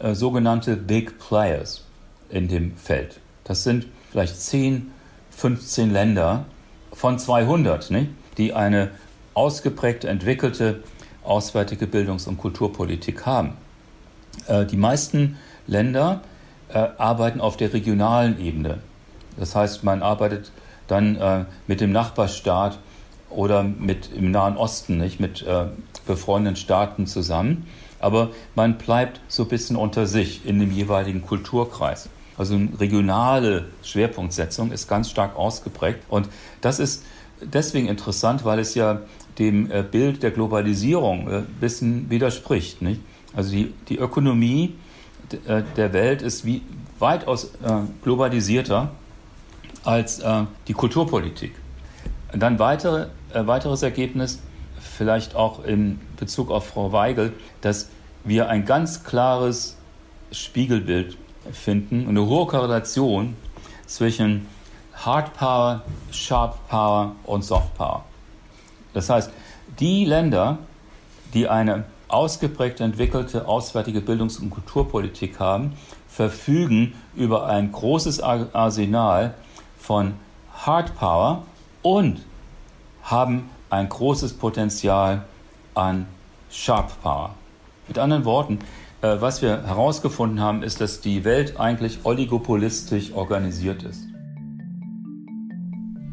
äh, 0.01 0.15
sogenannte 0.15 0.75
Big 0.75 1.19
Players 1.19 1.83
in 2.29 2.47
dem 2.47 2.75
Feld. 2.77 3.19
Das 3.43 3.63
sind 3.63 3.87
vielleicht 4.11 4.39
10, 4.39 4.91
15 5.31 5.91
Länder 5.91 6.45
von 6.91 7.19
200, 7.19 7.91
nicht? 7.91 8.09
die 8.37 8.53
eine 8.53 8.91
ausgeprägt 9.33 10.03
entwickelte 10.03 10.83
auswärtige 11.23 11.87
Bildungs- 11.87 12.27
und 12.27 12.37
Kulturpolitik 12.37 13.25
haben. 13.25 13.53
Äh, 14.47 14.65
die 14.65 14.77
meisten 14.77 15.37
Länder 15.67 16.21
äh, 16.69 16.87
arbeiten 16.97 17.41
auf 17.41 17.57
der 17.57 17.73
regionalen 17.73 18.39
Ebene. 18.39 18.79
Das 19.37 19.55
heißt, 19.55 19.83
man 19.83 20.01
arbeitet 20.01 20.51
dann 20.87 21.15
äh, 21.15 21.45
mit 21.67 21.81
dem 21.81 21.91
Nachbarstaat 21.91 22.79
oder 23.29 23.63
mit 23.63 24.09
im 24.13 24.31
Nahen 24.31 24.57
Osten, 24.57 24.97
nicht 24.97 25.19
mit 25.19 25.41
äh, 25.43 25.65
befreundeten 26.05 26.57
Staaten 26.57 27.07
zusammen 27.07 27.67
aber 28.01 28.31
man 28.55 28.77
bleibt 28.77 29.21
so 29.27 29.43
ein 29.43 29.49
bisschen 29.49 29.75
unter 29.75 30.05
sich 30.05 30.45
in 30.45 30.59
dem 30.59 30.71
jeweiligen 30.71 31.21
Kulturkreis. 31.21 32.09
Also 32.37 32.55
eine 32.55 32.69
regionale 32.79 33.65
Schwerpunktsetzung 33.83 34.71
ist 34.71 34.87
ganz 34.87 35.09
stark 35.09 35.35
ausgeprägt 35.35 35.99
und 36.09 36.27
das 36.61 36.79
ist 36.79 37.03
deswegen 37.41 37.87
interessant, 37.87 38.45
weil 38.45 38.59
es 38.59 38.75
ja 38.75 39.01
dem 39.39 39.71
äh, 39.71 39.83
Bild 39.83 40.23
der 40.23 40.31
Globalisierung 40.31 41.27
ein 41.27 41.43
äh, 41.43 41.43
bisschen 41.59 42.09
widerspricht. 42.09 42.81
Nicht? 42.81 43.01
Also 43.35 43.51
die, 43.51 43.73
die 43.89 43.97
Ökonomie 43.97 44.75
äh, 45.47 45.63
der 45.77 45.93
Welt 45.93 46.21
ist 46.21 46.45
wie 46.45 46.61
weitaus 46.99 47.51
globalisierter 48.03 48.91
als 49.83 50.21
die 50.67 50.73
Kulturpolitik. 50.73 51.55
Dann 52.31 52.59
weitere, 52.59 53.07
weiteres 53.33 53.81
Ergebnis, 53.81 54.39
vielleicht 55.01 55.35
auch 55.35 55.63
in 55.63 55.99
Bezug 56.15 56.51
auf 56.51 56.67
Frau 56.67 56.91
Weigel, 56.91 57.33
dass 57.61 57.89
wir 58.23 58.49
ein 58.49 58.65
ganz 58.65 59.03
klares 59.03 59.75
Spiegelbild 60.31 61.17
finden, 61.51 62.07
eine 62.07 62.23
hohe 62.27 62.45
Korrelation 62.45 63.35
zwischen 63.87 64.45
Hard 64.93 65.33
Power, 65.33 65.81
Sharp 66.11 66.69
Power 66.69 67.15
und 67.23 67.43
Soft 67.43 67.73
Power. 67.73 68.05
Das 68.93 69.09
heißt, 69.09 69.31
die 69.79 70.05
Länder, 70.05 70.59
die 71.33 71.47
eine 71.47 71.85
ausgeprägt 72.07 72.79
entwickelte 72.79 73.47
auswärtige 73.47 74.01
Bildungs- 74.01 74.37
und 74.37 74.51
Kulturpolitik 74.51 75.39
haben, 75.39 75.73
verfügen 76.07 76.93
über 77.15 77.47
ein 77.47 77.71
großes 77.71 78.21
Arsenal 78.21 79.33
von 79.79 80.13
Hard 80.53 80.95
Power 80.95 81.41
und 81.81 82.21
haben 83.01 83.49
ein 83.71 83.89
großes 83.89 84.33
Potenzial 84.33 85.23
an 85.73 86.05
Sharp 86.51 87.01
Power. 87.01 87.33
Mit 87.87 87.97
anderen 87.97 88.25
Worten, 88.25 88.59
äh, 89.01 89.15
was 89.19 89.41
wir 89.41 89.63
herausgefunden 89.65 90.41
haben, 90.41 90.61
ist, 90.61 90.81
dass 90.81 91.01
die 91.01 91.23
Welt 91.23 91.59
eigentlich 91.59 91.99
oligopolistisch 92.03 93.13
organisiert 93.13 93.83
ist. 93.83 94.03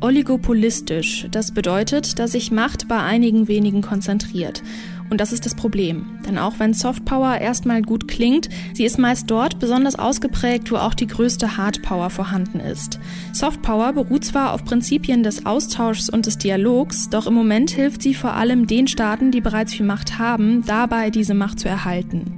Oligopolistisch, 0.00 1.26
das 1.32 1.52
bedeutet, 1.52 2.20
dass 2.20 2.30
sich 2.30 2.52
Macht 2.52 2.86
bei 2.86 3.02
einigen 3.02 3.48
wenigen 3.48 3.82
konzentriert. 3.82 4.62
Und 5.10 5.20
das 5.20 5.32
ist 5.32 5.46
das 5.46 5.54
Problem. 5.54 6.06
Denn 6.26 6.38
auch 6.38 6.54
wenn 6.58 6.74
Softpower 6.74 7.38
erstmal 7.38 7.82
gut 7.82 8.08
klingt, 8.08 8.48
sie 8.74 8.84
ist 8.84 8.98
meist 8.98 9.30
dort 9.30 9.58
besonders 9.58 9.98
ausgeprägt, 9.98 10.70
wo 10.70 10.76
auch 10.76 10.94
die 10.94 11.06
größte 11.06 11.56
Hardpower 11.56 12.10
vorhanden 12.10 12.60
ist. 12.60 12.98
Softpower 13.32 13.92
beruht 13.92 14.24
zwar 14.24 14.52
auf 14.52 14.64
Prinzipien 14.64 15.22
des 15.22 15.46
Austauschs 15.46 16.10
und 16.10 16.26
des 16.26 16.38
Dialogs, 16.38 17.08
doch 17.08 17.26
im 17.26 17.34
Moment 17.34 17.70
hilft 17.70 18.02
sie 18.02 18.14
vor 18.14 18.34
allem 18.34 18.66
den 18.66 18.86
Staaten, 18.86 19.30
die 19.30 19.40
bereits 19.40 19.74
viel 19.74 19.86
Macht 19.86 20.18
haben, 20.18 20.64
dabei 20.66 21.10
diese 21.10 21.34
Macht 21.34 21.60
zu 21.60 21.68
erhalten. 21.68 22.37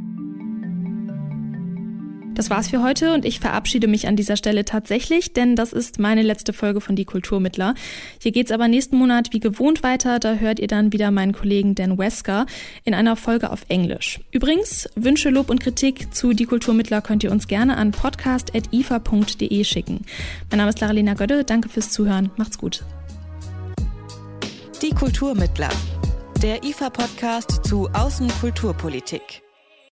Das 2.35 2.49
war's 2.49 2.69
für 2.69 2.83
heute 2.83 3.13
und 3.13 3.25
ich 3.25 3.41
verabschiede 3.41 3.87
mich 3.87 4.07
an 4.07 4.17
dieser 4.17 4.37
Stelle 4.37 4.65
tatsächlich, 4.65 5.33
denn 5.33 5.57
das 5.57 5.73
ist 5.73 5.99
meine 5.99 6.23
letzte 6.23 6.53
Folge 6.53 6.81
von 6.81 6.97
Die 6.97 7.05
Kulturmittler. 7.05 7.75
Hier 8.21 8.33
geht's 8.33 8.53
aber 8.53 8.69
nächsten 8.69 8.97
Monat 8.97 9.33
wie 9.33 9.41
gewohnt 9.41 9.83
weiter. 9.83 10.19
Da 10.19 10.35
hört 10.35 10.59
ihr 10.59 10.69
dann 10.69 10.93
wieder 10.93 11.11
meinen 11.11 11.33
Kollegen 11.33 11.75
Dan 11.75 11.99
Wesker 11.99 12.47
in 12.85 12.95
einer 12.95 13.17
Folge 13.17 13.51
auf 13.51 13.65
Englisch. 13.69 14.21
Übrigens, 14.31 14.89
Wünsche, 14.95 15.31
Lob 15.31 15.51
und 15.51 15.61
Kritik 15.61 16.15
zu 16.15 16.33
Die 16.33 16.47
Kulturmittler 16.47 17.03
könnt 17.03 17.25
ihr 17.25 17.33
uns 17.33 17.49
gerne 17.49 17.77
an 17.77 17.91
podcast.ifa.de 17.91 19.65
schicken. 19.65 20.07
Mein 20.51 20.59
Name 20.59 20.71
ist 20.71 20.81
Laralina 20.81 21.15
Gödde. 21.15 21.45
Danke 21.45 21.69
fürs 21.69 21.91
Zuhören. 21.91 22.31
Macht's 22.37 22.59
gut. 22.59 22.85
Die 24.83 24.91
Kulturmittler. 24.91 25.71
Der 26.43 26.65
IFA-Podcast 26.65 27.67
zu 27.67 27.91
Außenkulturpolitik. 27.93 29.43